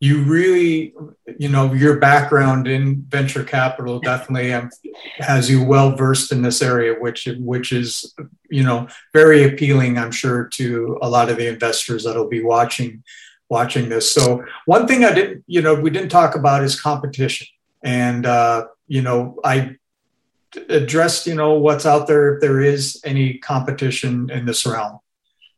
you 0.02 0.24
really, 0.24 0.96
you 1.38 1.48
know, 1.48 1.74
your 1.74 1.98
background 1.98 2.68
in 2.68 3.04
venture 3.04 3.44
capital 3.44 4.00
definitely 4.00 4.50
has 5.20 5.48
you 5.48 5.64
well 5.64 5.96
versed 5.96 6.32
in 6.32 6.42
this 6.42 6.64
area, 6.64 6.96
which 7.00 7.30
which 7.38 7.72
is, 7.72 8.16
you 8.50 8.64
know, 8.64 8.88
very 9.14 9.44
appealing. 9.44 10.00
I'm 10.00 10.12
sure 10.12 10.46
to 10.54 10.98
a 11.04 11.10
lot 11.10 11.30
of 11.30 11.38
the 11.38 11.48
investors 11.48 12.04
that'll 12.04 12.28
be 12.28 12.44
watching 12.44 13.04
watching 13.48 13.90
this. 13.90 14.12
So 14.12 14.44
one 14.66 14.88
thing 14.88 15.06
I 15.06 15.14
didn't, 15.14 15.44
you 15.46 15.62
know, 15.62 15.76
we 15.76 15.92
didn't 15.92 16.10
talk 16.10 16.36
about 16.36 16.64
is 16.64 16.82
competition. 16.82 17.46
And, 17.84 18.26
uh, 18.26 18.68
you 18.88 19.04
know, 19.04 19.40
I 19.44 19.76
addressed, 20.68 21.28
you 21.28 21.36
know, 21.36 21.54
what's 21.54 21.86
out 21.86 22.08
there 22.08 22.34
if 22.34 22.42
there 22.42 22.60
is 22.60 23.00
any 23.06 23.38
competition 23.38 24.32
in 24.32 24.48
this 24.48 24.66
realm. 24.66 24.98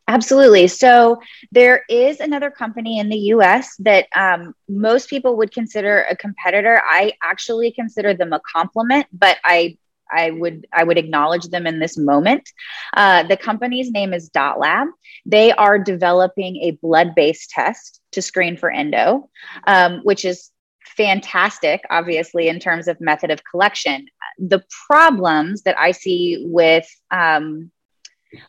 Absolutely. 0.07 0.67
So 0.67 1.21
there 1.51 1.83
is 1.89 2.19
another 2.19 2.51
company 2.51 2.99
in 2.99 3.09
the 3.09 3.17
US 3.17 3.75
that 3.77 4.07
um, 4.15 4.53
most 4.67 5.09
people 5.09 5.37
would 5.37 5.53
consider 5.53 6.01
a 6.03 6.15
competitor. 6.15 6.81
I 6.83 7.13
actually 7.23 7.71
consider 7.71 8.13
them 8.13 8.33
a 8.33 8.41
compliment, 8.53 9.07
but 9.13 9.37
I 9.45 9.77
I 10.11 10.31
would 10.31 10.67
I 10.71 10.83
would 10.83 10.97
acknowledge 10.97 11.47
them 11.47 11.65
in 11.65 11.79
this 11.79 11.97
moment. 11.97 12.47
Uh, 12.95 13.23
the 13.23 13.37
company's 13.37 13.91
name 13.91 14.13
is 14.13 14.29
DotLab. 14.29 14.87
They 15.25 15.51
are 15.53 15.79
developing 15.79 16.57
a 16.57 16.71
blood-based 16.71 17.49
test 17.49 18.01
to 18.11 18.21
screen 18.21 18.57
for 18.57 18.69
endo, 18.69 19.29
um, 19.65 20.01
which 20.03 20.25
is 20.25 20.51
fantastic, 20.97 21.81
obviously, 21.89 22.47
in 22.47 22.59
terms 22.59 22.87
of 22.87 22.99
method 23.01 23.31
of 23.31 23.41
collection. 23.49 24.07
The 24.37 24.63
problems 24.87 25.63
that 25.63 25.79
I 25.79 25.91
see 25.91 26.45
with 26.47 26.87
um, 27.09 27.71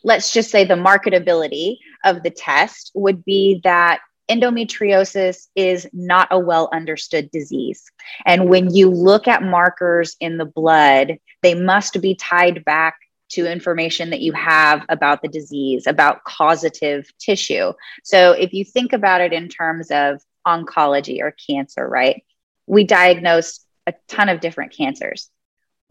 let's 0.03 0.31
just 0.33 0.51
say 0.51 0.65
the 0.65 0.75
marketability 0.75 1.77
of 2.03 2.23
the 2.23 2.29
test 2.29 2.91
would 2.95 3.23
be 3.25 3.61
that 3.63 3.99
endometriosis 4.29 5.47
is 5.55 5.87
not 5.93 6.27
a 6.31 6.39
well 6.39 6.69
understood 6.73 7.29
disease. 7.31 7.83
And 8.25 8.49
when 8.49 8.73
you 8.73 8.89
look 8.89 9.27
at 9.27 9.43
markers 9.43 10.15
in 10.19 10.37
the 10.37 10.45
blood, 10.45 11.19
they 11.41 11.53
must 11.53 12.01
be 12.01 12.15
tied 12.15 12.65
back 12.65 12.97
to 13.29 13.51
information 13.51 14.11
that 14.11 14.21
you 14.21 14.31
have 14.33 14.85
about 14.89 15.21
the 15.21 15.27
disease, 15.27 15.87
about 15.87 16.23
causative 16.23 17.09
tissue. 17.19 17.73
So 18.03 18.31
if 18.31 18.53
you 18.53 18.63
think 18.63 18.93
about 18.93 19.21
it 19.21 19.33
in 19.33 19.49
terms 19.49 19.89
of 19.91 20.21
oncology 20.45 21.21
or 21.21 21.35
cancer, 21.47 21.87
right? 21.87 22.23
We 22.67 22.83
diagnose 22.83 23.61
a 23.87 23.93
ton 24.07 24.29
of 24.29 24.41
different 24.41 24.73
cancers. 24.73 25.29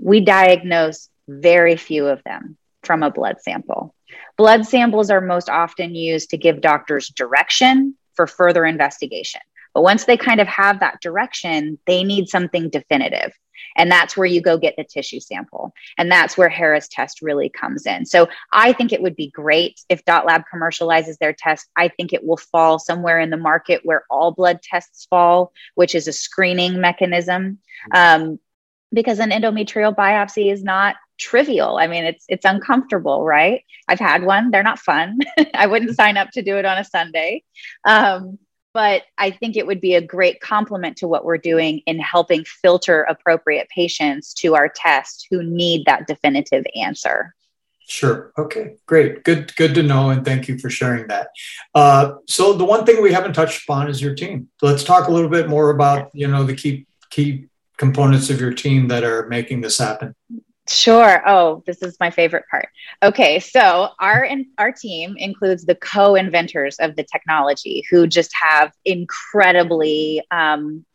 We 0.00 0.20
diagnose 0.20 1.08
very 1.28 1.76
few 1.76 2.06
of 2.06 2.22
them 2.24 2.56
from 2.86 3.02
a 3.02 3.10
blood 3.10 3.40
sample. 3.40 3.94
Blood 4.36 4.66
samples 4.66 5.10
are 5.10 5.20
most 5.20 5.48
often 5.48 5.94
used 5.94 6.30
to 6.30 6.38
give 6.38 6.60
doctors 6.60 7.08
direction 7.08 7.96
for 8.14 8.26
further 8.26 8.64
investigation. 8.64 9.40
But 9.74 9.82
once 9.82 10.04
they 10.04 10.16
kind 10.16 10.40
of 10.40 10.46
have 10.46 10.80
that 10.80 11.00
direction, 11.00 11.78
they 11.86 12.04
need 12.04 12.28
something 12.28 12.70
definitive. 12.70 13.32
And 13.76 13.90
that's 13.90 14.16
where 14.16 14.26
you 14.26 14.40
go 14.40 14.56
get 14.56 14.74
the 14.76 14.84
tissue 14.84 15.18
sample. 15.18 15.72
And 15.98 16.10
that's 16.10 16.36
where 16.36 16.48
Hera's 16.48 16.88
test 16.88 17.22
really 17.22 17.48
comes 17.48 17.86
in. 17.86 18.06
So 18.06 18.28
I 18.52 18.72
think 18.72 18.92
it 18.92 19.02
would 19.02 19.16
be 19.16 19.30
great 19.30 19.80
if 19.88 20.04
DotLab 20.04 20.44
commercializes 20.52 21.18
their 21.18 21.32
test. 21.32 21.68
I 21.76 21.88
think 21.88 22.12
it 22.12 22.24
will 22.24 22.36
fall 22.36 22.78
somewhere 22.78 23.18
in 23.18 23.30
the 23.30 23.36
market 23.36 23.80
where 23.84 24.04
all 24.10 24.30
blood 24.30 24.62
tests 24.62 25.06
fall, 25.10 25.52
which 25.74 25.94
is 25.94 26.06
a 26.06 26.12
screening 26.12 26.80
mechanism. 26.80 27.58
Um, 27.92 28.38
because 28.92 29.18
an 29.18 29.30
endometrial 29.30 29.94
biopsy 29.94 30.52
is 30.52 30.62
not 30.62 30.94
trivial. 31.18 31.78
I 31.78 31.86
mean, 31.86 32.04
it's 32.04 32.24
it's 32.28 32.44
uncomfortable, 32.44 33.24
right? 33.24 33.64
I've 33.88 34.00
had 34.00 34.24
one; 34.24 34.50
they're 34.50 34.62
not 34.62 34.78
fun. 34.78 35.18
I 35.54 35.66
wouldn't 35.66 35.96
sign 35.96 36.16
up 36.16 36.30
to 36.32 36.42
do 36.42 36.56
it 36.56 36.64
on 36.64 36.78
a 36.78 36.84
Sunday, 36.84 37.42
um, 37.84 38.38
but 38.72 39.02
I 39.18 39.30
think 39.30 39.56
it 39.56 39.66
would 39.66 39.80
be 39.80 39.94
a 39.94 40.00
great 40.00 40.40
complement 40.40 40.96
to 40.98 41.08
what 41.08 41.24
we're 41.24 41.38
doing 41.38 41.80
in 41.86 41.98
helping 41.98 42.44
filter 42.44 43.02
appropriate 43.02 43.68
patients 43.68 44.34
to 44.34 44.54
our 44.54 44.68
test 44.68 45.26
who 45.30 45.42
need 45.42 45.86
that 45.86 46.06
definitive 46.06 46.64
answer. 46.76 47.34
Sure. 47.86 48.32
Okay. 48.38 48.76
Great. 48.86 49.24
Good. 49.24 49.54
Good 49.56 49.74
to 49.74 49.82
know, 49.82 50.10
and 50.10 50.24
thank 50.24 50.48
you 50.48 50.58
for 50.58 50.70
sharing 50.70 51.06
that. 51.08 51.28
Uh, 51.74 52.14
so 52.26 52.54
the 52.54 52.64
one 52.64 52.86
thing 52.86 53.02
we 53.02 53.12
haven't 53.12 53.34
touched 53.34 53.64
upon 53.64 53.90
is 53.90 54.00
your 54.00 54.14
team. 54.14 54.48
Let's 54.62 54.84
talk 54.84 55.08
a 55.08 55.12
little 55.12 55.28
bit 55.28 55.48
more 55.48 55.70
about 55.70 56.10
you 56.14 56.26
know 56.26 56.44
the 56.44 56.54
key 56.54 56.86
key 57.10 57.48
components 57.76 58.30
of 58.30 58.40
your 58.40 58.52
team 58.52 58.88
that 58.88 59.04
are 59.04 59.26
making 59.28 59.60
this 59.60 59.78
happen? 59.78 60.14
Sure. 60.68 61.22
Oh, 61.28 61.62
this 61.66 61.82
is 61.82 61.98
my 62.00 62.10
favorite 62.10 62.44
part. 62.50 62.68
Okay, 63.02 63.38
so 63.38 63.88
our 64.00 64.26
our 64.58 64.72
team 64.72 65.14
includes 65.18 65.66
the 65.66 65.74
co-inventors 65.74 66.76
of 66.80 66.96
the 66.96 67.04
technology 67.04 67.84
who 67.90 68.06
just 68.06 68.32
have 68.40 68.72
incredibly 68.86 70.22
um, 70.30 70.86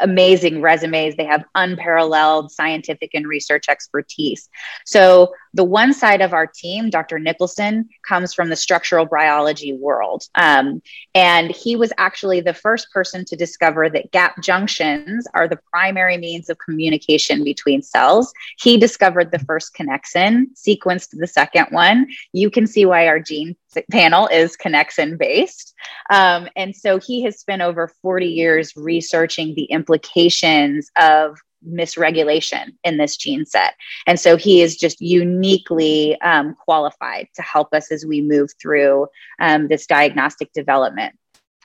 amazing 0.00 0.60
resumes. 0.62 1.16
They 1.16 1.24
have 1.24 1.44
unparalleled 1.54 2.50
scientific 2.52 3.10
and 3.14 3.26
research 3.26 3.64
expertise. 3.68 4.48
So, 4.86 5.34
the 5.54 5.64
one 5.64 5.92
side 5.92 6.20
of 6.20 6.32
our 6.32 6.46
team, 6.46 6.90
Dr. 6.90 7.18
Nicholson, 7.18 7.88
comes 8.06 8.32
from 8.32 8.48
the 8.48 8.56
structural 8.56 9.04
biology 9.04 9.74
world. 9.74 10.24
Um, 10.34 10.82
and 11.14 11.50
he 11.50 11.76
was 11.76 11.92
actually 11.98 12.40
the 12.40 12.54
first 12.54 12.90
person 12.90 13.24
to 13.26 13.36
discover 13.36 13.90
that 13.90 14.10
gap 14.12 14.42
junctions 14.42 15.26
are 15.34 15.48
the 15.48 15.60
primary 15.70 16.16
means 16.16 16.48
of 16.48 16.58
communication 16.58 17.44
between 17.44 17.82
cells. 17.82 18.32
He 18.58 18.78
discovered 18.78 19.30
the 19.30 19.38
first 19.40 19.74
connexin, 19.74 20.46
sequenced 20.54 21.10
the 21.12 21.26
second 21.26 21.66
one. 21.70 22.06
You 22.32 22.50
can 22.50 22.66
see 22.66 22.86
why 22.86 23.08
our 23.08 23.20
gene 23.20 23.56
panel 23.90 24.28
is 24.28 24.56
connexin 24.56 25.18
based. 25.18 25.74
Um, 26.10 26.48
and 26.56 26.74
so 26.74 26.98
he 26.98 27.22
has 27.24 27.38
spent 27.38 27.62
over 27.62 27.88
40 28.02 28.26
years 28.26 28.72
researching 28.76 29.54
the 29.54 29.64
implications 29.64 30.90
of 30.96 31.38
misregulation 31.66 32.78
in 32.84 32.96
this 32.96 33.16
gene 33.16 33.46
set. 33.46 33.74
And 34.06 34.18
so 34.18 34.36
he 34.36 34.62
is 34.62 34.76
just 34.76 35.00
uniquely 35.00 36.20
um, 36.20 36.54
qualified 36.54 37.28
to 37.34 37.42
help 37.42 37.72
us 37.72 37.90
as 37.90 38.04
we 38.04 38.20
move 38.20 38.50
through 38.60 39.08
um, 39.40 39.68
this 39.68 39.86
diagnostic 39.86 40.52
development. 40.52 41.14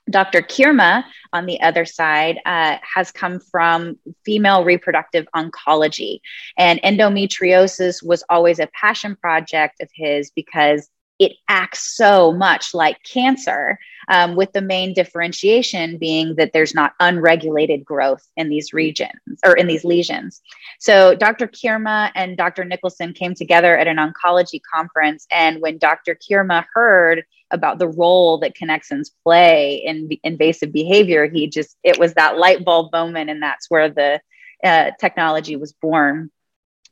Dr. 0.10 0.42
Kirma, 0.42 1.04
on 1.34 1.46
the 1.46 1.60
other 1.62 1.86
side, 1.86 2.40
uh, 2.46 2.78
has 2.82 3.12
come 3.12 3.40
from 3.40 3.98
female 4.24 4.64
reproductive 4.64 5.28
oncology. 5.36 6.20
And 6.58 6.82
endometriosis 6.82 8.02
was 8.04 8.24
always 8.30 8.60
a 8.60 8.70
passion 8.74 9.18
project 9.18 9.82
of 9.82 9.90
his 9.94 10.32
because 10.32 10.90
it 11.20 11.34
acts 11.50 11.96
so 11.96 12.32
much 12.32 12.74
like 12.74 13.02
cancer, 13.04 13.80
um, 14.08 14.36
with 14.36 14.52
the 14.54 14.62
main 14.62 14.94
differentiation 14.94 15.98
being 15.98 16.36
that 16.36 16.54
there's 16.54 16.74
not 16.74 16.94
unregulated 17.00 17.84
growth 17.84 18.26
in 18.38 18.50
these 18.50 18.74
regions 18.74 19.40
or 19.46 19.54
in 19.56 19.68
these 19.68 19.84
lesions. 19.84 20.42
So, 20.80 21.16
Dr. 21.16 21.48
Kirma 21.48 22.12
and 22.16 22.38
Dr. 22.38 22.64
Nicholson 22.64 23.14
came 23.14 23.34
together 23.34 23.78
at 23.78 23.88
an 23.88 23.98
oncology 23.98 24.60
conference. 24.74 25.28
And 25.32 25.62
when 25.62 25.78
Dr. 25.78 26.16
Kirma 26.16 26.66
heard 26.74 27.24
about 27.52 27.80
the 27.80 27.88
role 27.88 28.38
that 28.40 28.56
connexins 28.56 29.10
play 29.24 29.76
in 29.86 30.10
invasive 30.24 30.72
behavior, 30.72 31.28
he 31.28 31.48
just, 31.48 31.78
it 31.84 32.00
was 32.00 32.14
that 32.14 32.38
light 32.38 32.64
bulb 32.64 32.92
moment. 32.92 33.30
And 33.30 33.42
that's 33.42 33.70
where 33.70 33.90
the 33.90 34.22
uh, 34.64 34.92
technology 35.00 35.56
was 35.56 35.74
born. 35.74 36.32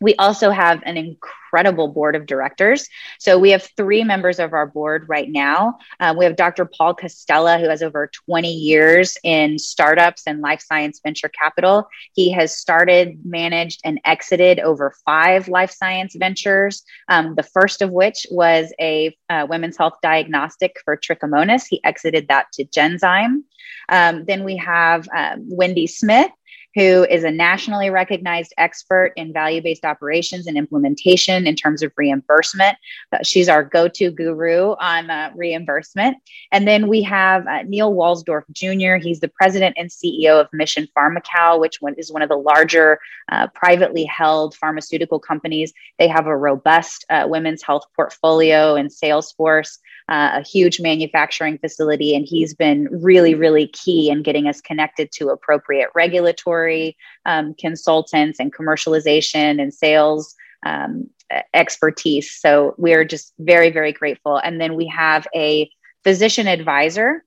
We 0.06 0.14
also 0.18 0.52
have 0.52 0.84
an 0.86 0.98
incredible 0.98 1.88
board 1.88 2.16
of 2.16 2.28
directors. 2.28 2.88
So 3.18 3.40
we 3.40 3.50
have 3.50 3.68
three 3.76 4.04
members 4.04 4.38
of 4.38 4.54
our 4.54 4.68
board 4.68 5.06
right 5.10 5.28
now. 5.28 5.80
Uh, 6.00 6.14
we 6.16 6.26
have 6.26 6.36
Dr. 6.36 6.66
Paul 6.66 6.94
Costella, 6.94 7.60
who 7.60 7.68
has 7.68 7.82
over 7.82 8.12
20 8.28 8.54
years 8.54 9.18
in 9.24 9.58
startups 9.58 10.22
and 10.28 10.42
life 10.42 10.62
science 10.62 11.02
venture 11.04 11.28
capital. 11.28 11.90
He 12.14 12.32
has 12.34 12.56
started, 12.56 13.18
managed, 13.26 13.82
and 13.84 14.00
exited 14.06 14.60
over 14.60 14.94
five 15.04 15.48
life 15.48 15.72
science 15.72 16.16
ventures, 16.16 16.84
um, 17.10 17.34
the 17.34 17.42
first 17.42 17.82
of 17.82 17.90
which 17.90 18.28
was 18.30 18.72
a 18.80 19.18
uh, 19.32 19.48
women's 19.50 19.76
health 19.76 19.98
diagnostic 20.04 20.76
for 20.86 20.96
trichomonas. 20.96 21.66
He 21.68 21.84
exited 21.84 22.28
that 22.28 22.52
to 22.54 22.66
Genzyme. 22.66 23.42
Um, 23.90 24.26
then 24.26 24.44
we 24.44 24.58
have 24.58 25.08
um, 25.16 25.46
Wendy 25.50 25.88
Smith, 25.88 26.32
who 26.76 27.06
is 27.10 27.24
a 27.24 27.32
nationally 27.32 27.90
recognized 27.90 28.54
expert 28.58 29.14
in 29.16 29.32
value 29.32 29.62
based 29.62 29.86
operations 29.86 30.46
and 30.46 30.58
implementation 30.58 31.48
in 31.48 31.56
terms 31.56 31.82
of 31.82 31.92
reimbursement. 31.96 32.78
Uh, 33.14 33.20
she's 33.24 33.48
our 33.48 33.64
go 33.64 33.88
to 33.88 34.12
guru 34.12 34.76
on 34.80 35.10
uh, 35.10 35.32
reimbursement. 35.36 36.18
And 36.52 36.68
then 36.68 36.88
we 36.88 37.02
have 37.04 37.48
uh, 37.48 37.64
Neill 37.64 37.94
Walsdorf 37.94 38.44
Jr., 38.52 38.96
he's 38.96 39.22
the 39.22 39.30
president 39.30 39.76
and 39.78 39.90
CEO 39.90 40.40
of 40.40 40.48
Mission 40.52 40.88
Pharmacal, 40.96 41.60
which 41.60 41.78
one, 41.80 41.96
is 41.98 42.12
one 42.12 42.22
of 42.22 42.30
the 42.30 42.36
larger 42.36 43.00
uh, 43.32 43.48
privately 43.48 44.04
held 44.04 44.56
pharmaceutical 44.56 45.20
companies. 45.20 45.74
They 45.98 46.10
have 46.10 46.28
a 46.28 46.38
robust 46.38 47.06
uh, 47.10 47.26
women's 47.28 47.64
health 47.64 47.86
portfolio 47.96 48.76
and 48.76 48.92
sales 48.92 49.32
force 49.32 49.80
uh, 50.10 50.32
a 50.36 50.42
huge 50.42 50.80
manufacturing 50.80 51.58
facility, 51.58 52.16
and 52.16 52.26
he's 52.28 52.54
been 52.54 52.88
really, 52.92 53.36
really 53.36 53.68
key 53.68 54.10
in 54.10 54.24
getting 54.24 54.48
us 54.48 54.62
connected 54.62 55.12
to 55.14 55.30
appropriate 55.30 55.90
regulatory 55.96 56.96
um, 57.26 57.54
consultants 57.56 58.40
and 58.40 58.54
commercialization 58.54 59.62
and 59.62 59.74
sales 59.74 60.36
um, 60.66 61.10
expertise. 61.54 62.32
So 62.32 62.76
we're 62.78 63.06
just 63.06 63.34
very, 63.40 63.72
very 63.72 63.92
grateful. 63.92 64.38
And 64.38 64.62
then 64.62 64.76
we 64.76 64.88
have 64.88 65.28
a 65.36 65.70
physician 66.04 66.48
advisor, 66.48 67.24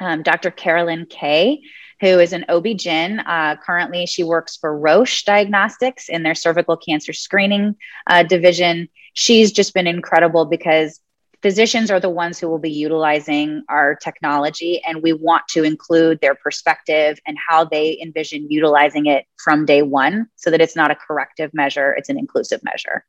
um, 0.00 0.22
Dr. 0.22 0.50
Carolyn 0.50 1.06
Kay 1.06 1.62
who 2.02 2.18
is 2.18 2.32
an 2.32 2.44
OB-GYN. 2.48 3.22
Uh, 3.24 3.56
currently, 3.64 4.06
she 4.06 4.24
works 4.24 4.56
for 4.56 4.76
Roche 4.76 5.22
Diagnostics 5.22 6.08
in 6.08 6.24
their 6.24 6.34
cervical 6.34 6.76
cancer 6.76 7.12
screening 7.12 7.76
uh, 8.08 8.24
division. 8.24 8.88
She's 9.14 9.52
just 9.52 9.72
been 9.72 9.86
incredible 9.86 10.44
because 10.44 11.00
physicians 11.42 11.90
are 11.90 12.00
the 12.00 12.08
ones 12.08 12.38
who 12.38 12.48
will 12.48 12.58
be 12.58 12.70
utilizing 12.70 13.62
our 13.68 13.94
technology, 13.96 14.80
and 14.86 15.02
we 15.02 15.12
want 15.12 15.42
to 15.48 15.64
include 15.64 16.20
their 16.20 16.34
perspective 16.34 17.18
and 17.26 17.36
how 17.48 17.64
they 17.64 17.98
envision 18.00 18.50
utilizing 18.50 19.06
it 19.06 19.26
from 19.42 19.66
day 19.66 19.82
one 19.82 20.26
so 20.36 20.50
that 20.50 20.60
it's 20.60 20.76
not 20.76 20.90
a 20.90 20.94
corrective 20.94 21.52
measure, 21.52 21.92
it's 21.92 22.08
an 22.08 22.18
inclusive 22.18 22.60
measure. 22.62 23.04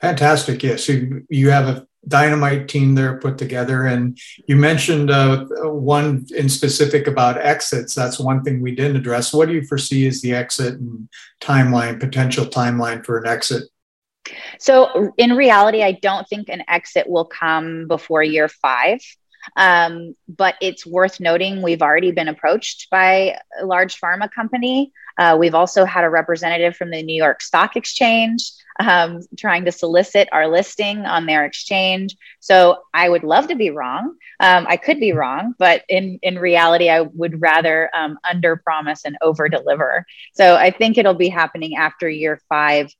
Fantastic. 0.00 0.62
Yes. 0.62 0.88
You, 0.88 1.26
you 1.28 1.50
have 1.50 1.68
a 1.68 1.86
dynamite 2.08 2.68
team 2.68 2.94
there 2.94 3.18
put 3.18 3.36
together. 3.36 3.84
And 3.84 4.18
you 4.46 4.56
mentioned 4.56 5.10
uh, 5.10 5.44
one 5.64 6.26
in 6.34 6.48
specific 6.48 7.06
about 7.06 7.36
exits. 7.36 7.94
That's 7.94 8.18
one 8.18 8.42
thing 8.42 8.62
we 8.62 8.74
didn't 8.74 8.96
address. 8.96 9.34
What 9.34 9.48
do 9.48 9.54
you 9.54 9.62
foresee 9.62 10.06
as 10.06 10.22
the 10.22 10.32
exit 10.32 10.74
and 10.74 11.08
timeline, 11.42 12.00
potential 12.00 12.46
timeline 12.46 13.04
for 13.04 13.18
an 13.18 13.26
exit? 13.26 13.64
So, 14.58 15.12
in 15.16 15.34
reality, 15.34 15.82
I 15.82 15.92
don't 15.92 16.28
think 16.28 16.48
an 16.48 16.62
exit 16.68 17.08
will 17.08 17.24
come 17.24 17.86
before 17.88 18.22
year 18.22 18.48
five. 18.48 19.00
Um, 19.56 20.14
but 20.28 20.56
it's 20.60 20.84
worth 20.84 21.18
noting 21.18 21.62
we've 21.62 21.80
already 21.80 22.12
been 22.12 22.28
approached 22.28 22.88
by 22.90 23.38
a 23.58 23.64
large 23.64 23.98
pharma 23.98 24.30
company. 24.30 24.92
Uh, 25.16 25.36
we've 25.40 25.54
also 25.54 25.86
had 25.86 26.04
a 26.04 26.10
representative 26.10 26.76
from 26.76 26.90
the 26.90 27.02
New 27.02 27.16
York 27.16 27.40
Stock 27.40 27.74
Exchange 27.74 28.42
um, 28.80 29.20
trying 29.36 29.64
to 29.66 29.72
solicit 29.72 30.28
our 30.32 30.48
listing 30.48 31.04
on 31.04 31.26
their 31.26 31.44
exchange. 31.44 32.16
So 32.40 32.78
I 32.94 33.08
would 33.08 33.24
love 33.24 33.48
to 33.48 33.54
be 33.54 33.70
wrong. 33.70 34.16
Um, 34.40 34.66
I 34.68 34.76
could 34.76 34.98
be 34.98 35.12
wrong, 35.12 35.54
but 35.58 35.84
in 35.88 36.18
in 36.22 36.38
reality, 36.38 36.88
I 36.88 37.02
would 37.02 37.40
rather 37.40 37.90
um, 37.94 38.18
under 38.28 38.56
promise 38.56 39.04
and 39.04 39.16
over 39.20 39.48
deliver. 39.48 40.06
So 40.34 40.56
I 40.56 40.70
think 40.70 40.96
it'll 40.96 41.14
be 41.14 41.28
happening 41.28 41.76
after 41.76 42.08
year 42.08 42.40
five. 42.48 42.90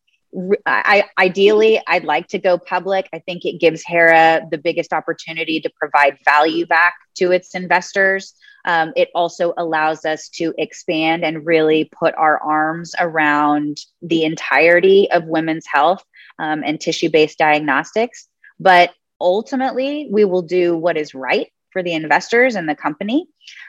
I, 0.64 1.04
ideally, 1.18 1.80
I'd 1.86 2.04
like 2.04 2.28
to 2.28 2.38
go 2.38 2.56
public. 2.56 3.08
I 3.12 3.18
think 3.18 3.44
it 3.44 3.60
gives 3.60 3.82
Hera 3.84 4.46
the 4.50 4.58
biggest 4.58 4.92
opportunity 4.92 5.60
to 5.60 5.70
provide 5.70 6.18
value 6.24 6.66
back 6.66 6.94
to 7.16 7.32
its 7.32 7.54
investors. 7.54 8.34
Um, 8.64 8.92
it 8.94 9.08
also 9.14 9.54
allows 9.56 10.04
us 10.04 10.28
to 10.30 10.54
expand 10.58 11.24
and 11.24 11.46
really 11.46 11.90
put 11.98 12.14
our 12.14 12.40
arms 12.40 12.94
around 12.98 13.78
the 14.02 14.24
entirety 14.24 15.10
of 15.10 15.24
women's 15.24 15.66
health 15.66 16.04
um, 16.38 16.62
and 16.64 16.80
tissue 16.80 17.10
based 17.10 17.38
diagnostics. 17.38 18.28
But 18.60 18.92
ultimately, 19.20 20.08
we 20.10 20.24
will 20.24 20.42
do 20.42 20.76
what 20.76 20.96
is 20.96 21.14
right 21.14 21.50
for 21.72 21.82
the 21.82 21.92
investors 21.92 22.54
and 22.54 22.68
the 22.68 22.74
company. 22.74 23.26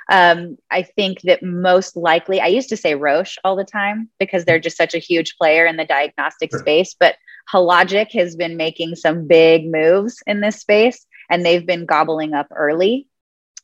Um, 0.09 0.57
I 0.69 0.83
think 0.83 1.21
that 1.21 1.43
most 1.43 1.95
likely, 1.95 2.41
I 2.41 2.47
used 2.47 2.69
to 2.69 2.77
say 2.77 2.95
Roche 2.95 3.37
all 3.43 3.55
the 3.55 3.63
time 3.63 4.09
because 4.19 4.45
they're 4.45 4.59
just 4.59 4.77
such 4.77 4.93
a 4.93 4.99
huge 4.99 5.37
player 5.37 5.65
in 5.65 5.77
the 5.77 5.85
diagnostic 5.85 6.51
sure. 6.51 6.59
space, 6.59 6.95
but 6.99 7.15
Hologic 7.51 8.11
has 8.13 8.35
been 8.35 8.57
making 8.57 8.95
some 8.95 9.27
big 9.27 9.65
moves 9.65 10.21
in 10.27 10.41
this 10.41 10.57
space 10.57 11.05
and 11.29 11.45
they've 11.45 11.65
been 11.65 11.85
gobbling 11.85 12.33
up 12.33 12.47
early 12.55 13.07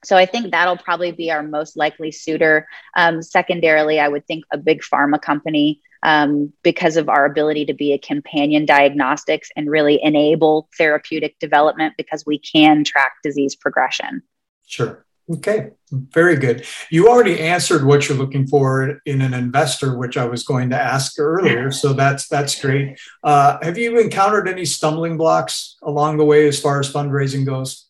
so 0.07 0.15
I 0.15 0.25
think 0.25 0.51
that'll 0.51 0.77
probably 0.77 1.11
be 1.11 1.31
our 1.31 1.43
most 1.43 1.75
likely 1.75 2.13
suitor. 2.13 2.65
Um, 2.95 3.21
secondarily, 3.21 3.99
I 3.99 4.07
would 4.07 4.25
think 4.25 4.45
a 4.53 4.57
big 4.57 4.81
pharma 4.81 5.21
company 5.21 5.81
um, 6.01 6.53
because 6.63 6.95
of 6.95 7.09
our 7.09 7.25
ability 7.25 7.65
to 7.65 7.73
be 7.73 7.91
a 7.91 7.97
companion 7.97 8.65
diagnostics 8.65 9.49
and 9.57 9.69
really 9.69 10.01
enable 10.01 10.69
therapeutic 10.77 11.37
development 11.39 11.95
because 11.97 12.25
we 12.25 12.39
can 12.39 12.85
track 12.85 13.15
disease 13.21 13.53
progression. 13.53 14.23
Sure. 14.65 15.05
Okay, 15.29 15.71
very 15.91 16.37
good. 16.37 16.65
You 16.89 17.09
already 17.09 17.41
answered 17.41 17.83
what 17.83 18.07
you're 18.07 18.17
looking 18.17 18.47
for 18.47 19.01
in 19.05 19.21
an 19.21 19.33
investor, 19.33 19.97
which 19.97 20.15
I 20.15 20.23
was 20.23 20.43
going 20.43 20.69
to 20.69 20.81
ask 20.81 21.19
earlier. 21.19 21.69
So 21.69 21.91
that's 21.91 22.29
that's 22.29 22.61
great. 22.61 22.97
Uh, 23.21 23.57
have 23.61 23.77
you 23.77 23.99
encountered 23.99 24.47
any 24.47 24.63
stumbling 24.63 25.17
blocks 25.17 25.75
along 25.83 26.15
the 26.15 26.23
way 26.23 26.47
as 26.47 26.61
far 26.61 26.79
as 26.79 26.89
fundraising 26.89 27.45
goes? 27.45 27.87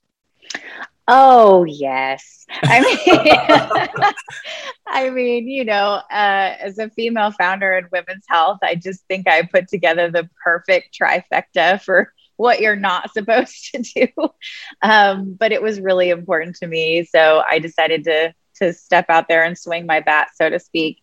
Oh 1.07 1.63
yes. 1.63 2.45
I 2.63 2.81
mean, 2.81 4.13
I 4.87 5.09
mean, 5.09 5.47
you 5.47 5.63
know, 5.65 6.01
uh, 6.11 6.55
as 6.59 6.77
a 6.79 6.89
female 6.89 7.31
founder 7.31 7.73
in 7.77 7.87
women's 7.91 8.25
health, 8.27 8.59
I 8.61 8.75
just 8.75 9.05
think 9.07 9.27
I 9.27 9.43
put 9.43 9.67
together 9.69 10.11
the 10.11 10.29
perfect 10.43 10.97
trifecta 10.99 11.81
for 11.81 12.13
what 12.35 12.59
you're 12.59 12.75
not 12.75 13.13
supposed 13.13 13.71
to 13.73 13.81
do. 13.81 14.07
Um, 14.81 15.35
but 15.39 15.51
it 15.51 15.61
was 15.61 15.79
really 15.79 16.09
important 16.09 16.57
to 16.57 16.67
me, 16.67 17.05
so 17.05 17.41
I 17.47 17.59
decided 17.59 18.03
to 18.05 18.33
to 18.59 18.73
step 18.73 19.05
out 19.09 19.27
there 19.27 19.43
and 19.43 19.55
swing 19.55 19.85
my 19.85 19.99
bat, 19.99 20.29
so 20.33 20.49
to 20.49 20.59
speak. 20.59 20.97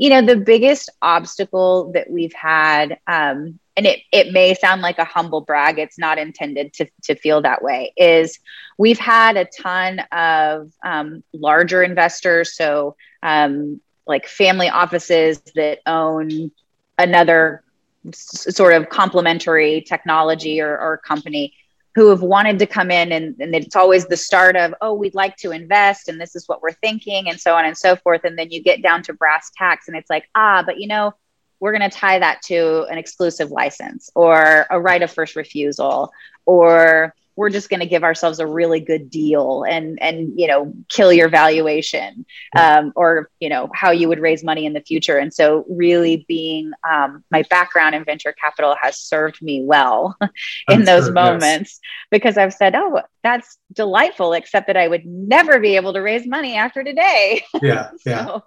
You 0.00 0.10
know, 0.10 0.22
the 0.22 0.36
biggest 0.36 0.90
obstacle 1.02 1.92
that 1.92 2.10
we've 2.10 2.32
had 2.32 2.98
um, 3.06 3.58
and 3.76 3.86
it, 3.86 4.00
it 4.12 4.32
may 4.32 4.54
sound 4.54 4.82
like 4.82 4.98
a 4.98 5.04
humble 5.04 5.40
brag 5.40 5.78
it's 5.78 5.98
not 5.98 6.18
intended 6.18 6.72
to, 6.74 6.86
to 7.04 7.14
feel 7.14 7.42
that 7.42 7.62
way 7.62 7.92
is 7.96 8.38
we've 8.78 8.98
had 8.98 9.36
a 9.36 9.44
ton 9.44 10.00
of 10.12 10.72
um, 10.84 11.22
larger 11.32 11.82
investors. 11.82 12.56
So 12.56 12.96
um, 13.22 13.80
like 14.06 14.26
family 14.26 14.68
offices 14.68 15.40
that 15.54 15.80
own 15.86 16.50
another 16.98 17.62
s- 18.08 18.54
sort 18.54 18.74
of 18.74 18.88
complementary 18.90 19.82
technology 19.82 20.60
or, 20.60 20.78
or 20.78 20.98
company 20.98 21.54
who 21.94 22.08
have 22.08 22.22
wanted 22.22 22.58
to 22.58 22.66
come 22.66 22.90
in 22.90 23.12
and, 23.12 23.34
and 23.40 23.54
it's 23.54 23.76
always 23.76 24.06
the 24.06 24.16
start 24.16 24.56
of 24.56 24.74
oh 24.80 24.94
we'd 24.94 25.14
like 25.14 25.36
to 25.36 25.50
invest 25.50 26.08
and 26.08 26.20
this 26.20 26.36
is 26.36 26.46
what 26.46 26.62
we're 26.62 26.72
thinking 26.72 27.28
and 27.28 27.40
so 27.40 27.54
on 27.54 27.64
and 27.64 27.76
so 27.76 27.96
forth. 27.96 28.24
And 28.24 28.38
then 28.38 28.50
you 28.50 28.62
get 28.62 28.82
down 28.82 29.02
to 29.04 29.12
brass 29.12 29.50
tacks 29.56 29.88
and 29.88 29.96
it's 29.96 30.10
like 30.10 30.28
ah 30.34 30.62
but 30.64 30.78
you 30.78 30.86
know 30.86 31.12
we're 31.60 31.76
going 31.76 31.88
to 31.88 31.94
tie 31.94 32.18
that 32.18 32.40
to 32.42 32.84
an 32.84 32.96
exclusive 32.96 33.50
license 33.50 34.10
or 34.14 34.66
a 34.70 34.80
right 34.80 35.02
of 35.02 35.10
first 35.10 35.36
refusal 35.36 36.10
or 36.46 37.14
we're 37.40 37.48
just 37.48 37.70
going 37.70 37.80
to 37.80 37.86
give 37.86 38.04
ourselves 38.04 38.38
a 38.38 38.46
really 38.46 38.80
good 38.80 39.08
deal 39.08 39.64
and 39.66 39.98
and 40.02 40.38
you 40.38 40.46
know 40.46 40.74
kill 40.90 41.10
your 41.10 41.30
valuation 41.30 42.26
um, 42.54 42.92
or 42.96 43.30
you 43.40 43.48
know 43.48 43.70
how 43.74 43.90
you 43.90 44.08
would 44.08 44.20
raise 44.20 44.44
money 44.44 44.66
in 44.66 44.74
the 44.74 44.82
future. 44.82 45.16
And 45.16 45.32
so 45.32 45.64
really 45.70 46.26
being 46.28 46.72
um, 46.86 47.24
my 47.30 47.42
background 47.48 47.94
in 47.94 48.04
venture 48.04 48.34
capital 48.34 48.76
has 48.82 48.98
served 48.98 49.40
me 49.40 49.64
well 49.64 50.18
in 50.68 50.84
those 50.84 51.04
sure, 51.04 51.14
moments 51.14 51.80
yes. 51.82 51.90
because 52.10 52.36
i've 52.36 52.52
said 52.52 52.74
oh 52.74 53.00
that's 53.22 53.56
delightful 53.72 54.34
except 54.34 54.66
that 54.66 54.76
i 54.76 54.86
would 54.86 55.06
never 55.06 55.58
be 55.60 55.76
able 55.76 55.94
to 55.94 56.00
raise 56.00 56.26
money 56.26 56.56
after 56.56 56.84
today. 56.84 57.42
Yeah 57.62 57.90
yeah. 58.04 58.26
So, 58.26 58.44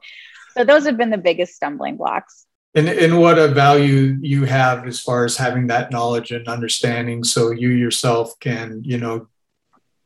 so 0.55 0.63
those 0.65 0.85
have 0.85 0.97
been 0.97 1.09
the 1.09 1.17
biggest 1.17 1.55
stumbling 1.55 1.97
blocks 1.97 2.45
and, 2.75 2.89
and 2.89 3.19
what 3.19 3.37
a 3.37 3.47
value 3.47 4.17
you 4.21 4.45
have 4.45 4.87
as 4.87 4.99
far 4.99 5.25
as 5.25 5.37
having 5.37 5.67
that 5.67 5.91
knowledge 5.91 6.31
and 6.31 6.47
understanding 6.47 7.23
so 7.23 7.51
you 7.51 7.69
yourself 7.69 8.39
can 8.39 8.81
you 8.83 8.97
know 8.97 9.27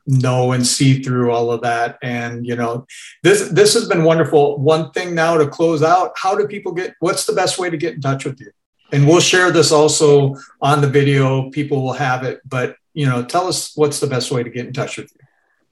know 0.08 0.54
and 0.54 0.66
see 0.66 1.04
through 1.04 1.32
all 1.32 1.52
of 1.52 1.62
that. 1.62 1.98
And 2.02 2.46
you 2.48 2.56
know 2.56 2.88
this 3.24 3.50
this 3.50 3.74
has 3.74 3.88
been 3.88 4.04
wonderful. 4.04 4.58
One 4.58 4.92
thing 4.92 5.14
now 5.14 5.38
to 5.38 5.48
close 5.48 5.84
out 5.84 6.14
how 6.16 6.36
do 6.36 6.48
people 6.48 6.72
get 6.72 6.96
what's 7.00 7.26
the 7.26 7.34
best 7.34 7.60
way 7.60 7.70
to 7.70 7.78
get 7.78 7.96
in 7.96 8.02
touch 8.02 8.26
with 8.26 8.40
you? 8.40 8.52
And 8.94 9.06
we'll 9.06 9.20
share 9.20 9.52
this 9.52 9.72
also 9.72 10.36
on 10.62 10.80
the 10.80 10.88
video. 10.88 11.50
People 11.52 11.84
will 11.84 11.94
have 11.94 12.24
it. 12.24 12.40
But 12.46 12.78
you 12.94 13.06
know 13.06 13.24
tell 13.24 13.48
us 13.48 13.76
what's 13.76 14.00
the 14.00 14.08
best 14.08 14.32
way 14.32 14.44
to 14.44 14.50
get 14.50 14.66
in 14.66 14.74
touch 14.74 14.98
with 14.98 15.12
you. 15.14 15.26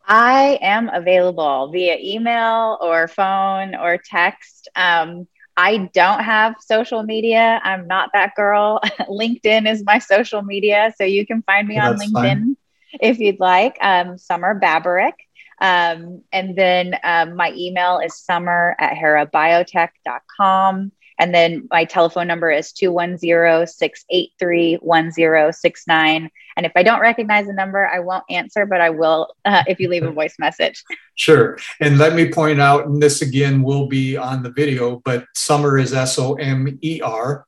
I 0.08 0.60
am 0.62 0.90
available 0.90 1.72
via 1.72 1.98
email 2.00 2.78
or 2.80 3.08
phone 3.08 3.74
or 3.74 3.98
text. 3.98 4.70
Um, 4.76 5.28
I 5.58 5.90
don't 5.94 6.24
have 6.24 6.56
social 6.60 7.04
media. 7.04 7.62
I'm 7.64 7.88
not 7.88 8.10
that 8.14 8.36
girl. 8.36 8.80
LinkedIn 9.10 9.70
is 9.70 9.84
my 9.86 10.00
social 10.00 10.42
media. 10.42 10.94
So 10.98 11.04
you 11.06 11.26
can 11.26 11.42
find 11.44 11.68
me 11.68 11.78
on 11.78 11.98
LinkedIn 11.98 12.12
fine. 12.12 12.58
if 13.00 13.20
you'd 13.20 13.40
like. 13.40 13.78
Um, 13.82 14.18
Somer 14.18 14.60
Baburek. 14.60 15.14
Um, 15.62 16.24
and 16.34 16.56
then 16.58 16.96
um, 17.04 17.36
my 17.36 17.54
email 17.56 18.00
is 18.00 18.18
somer 18.18 18.76
at 18.78 18.94
herabiotech.com. 18.94 20.92
And 21.20 21.34
then 21.34 21.68
my 21.72 21.86
telephone 21.86 22.28
number 22.28 22.52
is 22.52 22.72
210 22.74 23.68
683 23.68 24.76
1069. 24.76 26.30
And 26.58 26.66
if 26.66 26.72
I 26.76 26.84
don't 26.84 27.00
recognize 27.00 27.48
the 27.48 27.54
number, 27.54 27.88
I 27.88 28.00
won't 28.00 28.24
answer, 28.30 28.66
but 28.66 28.82
I 28.82 28.90
will 28.90 29.34
uh, 29.46 29.64
if 29.68 29.80
you 29.80 29.90
leave 29.90 30.04
a 30.04 30.12
voice 30.12 30.36
message. 30.40 30.84
Sure. 31.16 31.58
And 31.80 31.98
let 31.98 32.16
me 32.16 32.32
point 32.32 32.60
out, 32.60 32.88
and 32.88 33.02
this 33.02 33.22
again 33.22 33.64
will 33.64 33.88
be 33.88 34.18
on 34.18 34.44
the 34.44 34.52
video, 34.52 35.02
but 35.06 35.26
Somer 35.34 35.78
is 35.78 35.94
S 35.94 36.20
O 36.20 36.34
M 36.36 36.78
E 36.82 37.02
R 37.02 37.46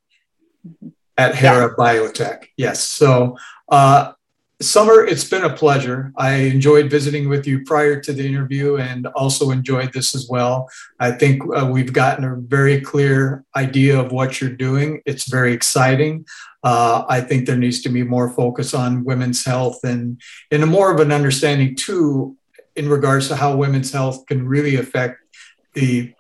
at 1.18 1.36
Hera 1.36 1.68
yeah. 1.68 1.74
Biotech. 1.78 2.48
Yes. 2.58 2.84
So, 2.84 3.38
uh, 3.70 4.14
Somer, 4.60 5.06
it's 5.06 5.24
been 5.24 5.44
a 5.44 5.56
pleasure. 5.56 6.12
I 6.18 6.34
enjoyed 6.34 6.90
visiting 6.90 7.30
with 7.30 7.46
you 7.46 7.64
prior 7.64 8.02
to 8.02 8.12
the 8.12 8.26
interview 8.26 8.78
and 8.78 9.06
also 9.08 9.52
enjoyed 9.52 9.94
this 9.94 10.16
as 10.16 10.28
well. 10.28 10.68
I 11.00 11.12
think 11.12 11.44
uh, 11.56 11.70
we've 11.72 11.94
gotten 11.94 12.26
a 12.26 12.36
very 12.38 12.82
clear 12.82 13.46
idea 13.56 14.00
of 14.00 14.12
what 14.12 14.42
you're 14.42 14.50
doing. 14.50 15.04
It's 15.06 15.30
very 15.30 15.54
exciting. 15.54 16.26
Uh, 16.64 17.06
I 17.08 17.22
think 17.22 17.46
there 17.46 17.56
needs 17.56 17.82
to 17.84 17.90
be 17.90 18.02
more 18.02 18.32
focus 18.32 18.74
on 18.74 19.04
women's 19.04 19.46
health 19.46 19.84
and, 19.84 20.20
and 20.50 20.64
a 20.64 20.66
more 20.66 20.92
of 20.92 21.00
an 21.02 21.12
understanding, 21.12 21.76
too, 21.76 22.36
in 22.76 22.90
regards 22.90 23.28
to 23.28 23.36
how 23.36 23.56
women's 23.56 23.92
health 23.92 24.26
can 24.26 24.48
really 24.48 24.78
affect 24.78 25.20
the, 25.76 26.12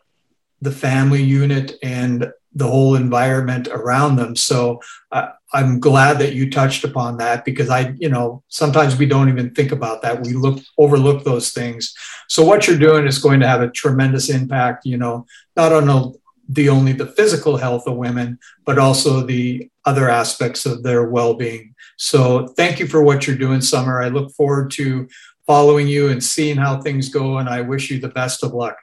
the 0.62 0.71
family 0.71 1.23
unit 1.23 1.73
and 1.82 2.32
the 2.54 2.67
whole 2.67 2.95
environment 2.95 3.67
around 3.67 4.17
them. 4.17 4.36
So 4.36 4.82
uh, 5.12 5.30
I'm 5.54 5.80
glad 5.80 6.20
that 6.20 6.34
you 6.34 6.50
touched 6.50 6.84
upon 6.84 7.18
that 7.18 7.46
because 7.46 7.70
I, 7.70 7.96
you 7.98 8.10
know, 8.10 8.44
sometimes 8.50 8.98
we 8.98 9.06
don't 9.06 9.30
even 9.30 9.52
think 9.52 9.72
about 9.72 10.02
that. 10.02 10.22
We 10.26 10.34
look 10.34 10.60
overlook 10.78 11.24
those 11.24 11.52
things. 11.52 11.94
So 12.28 12.44
what 12.44 12.68
you're 12.68 12.78
doing 12.78 13.08
is 13.08 13.18
going 13.20 13.40
to 13.40 13.48
have 13.48 13.62
a 13.62 13.72
tremendous 13.72 14.30
impact, 14.30 14.86
you 14.86 14.98
know, 14.98 15.26
not 15.56 15.72
on 15.72 16.16
the 16.50 16.70
only 16.70 16.92
the 16.92 17.08
physical 17.08 17.58
health 17.58 17.88
of 17.88 17.96
women, 17.96 18.40
but 18.66 18.78
also 18.78 19.22
the 19.22 19.70
other 19.86 20.10
aspects 20.10 20.66
of 20.66 20.84
their 20.84 21.10
well-being. 21.10 21.74
So 21.98 22.48
thank 22.48 22.80
you 22.80 22.88
for 22.88 23.02
what 23.02 23.26
you're 23.26 23.38
doing, 23.38 23.62
Somer. 23.62 24.02
I 24.02 24.10
look 24.10 24.32
forward 24.34 24.72
to 24.72 25.08
following 25.46 25.88
you 25.88 26.10
and 26.10 26.22
seeing 26.22 26.58
how 26.58 26.82
things 26.82 27.08
go, 27.08 27.38
and 27.38 27.48
I 27.48 27.62
wish 27.62 27.90
you 27.90 28.00
the 28.00 28.10
best 28.10 28.44
of 28.44 28.54
luck. 28.54 28.78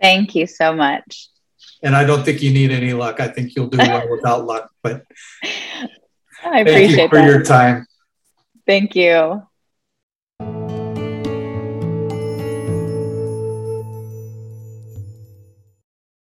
Thank 0.00 0.34
you 0.34 0.46
so 0.46 0.74
much. 0.74 1.28
And 1.86 1.94
I 1.94 2.02
don't 2.02 2.24
think 2.24 2.42
you 2.42 2.52
need 2.52 2.72
any 2.72 2.92
luck. 2.92 3.20
I 3.20 3.28
think 3.28 3.54
you'll 3.54 3.68
do 3.68 3.78
well 3.78 4.08
without 4.10 4.44
luck. 4.44 4.72
But 4.82 5.04
I 6.44 6.60
appreciate 6.60 6.64
thank 6.64 6.90
you 6.90 7.08
for 7.08 7.18
that. 7.18 7.28
your 7.28 7.42
time. 7.44 7.86
Thank 8.66 8.96
you. 8.96 9.46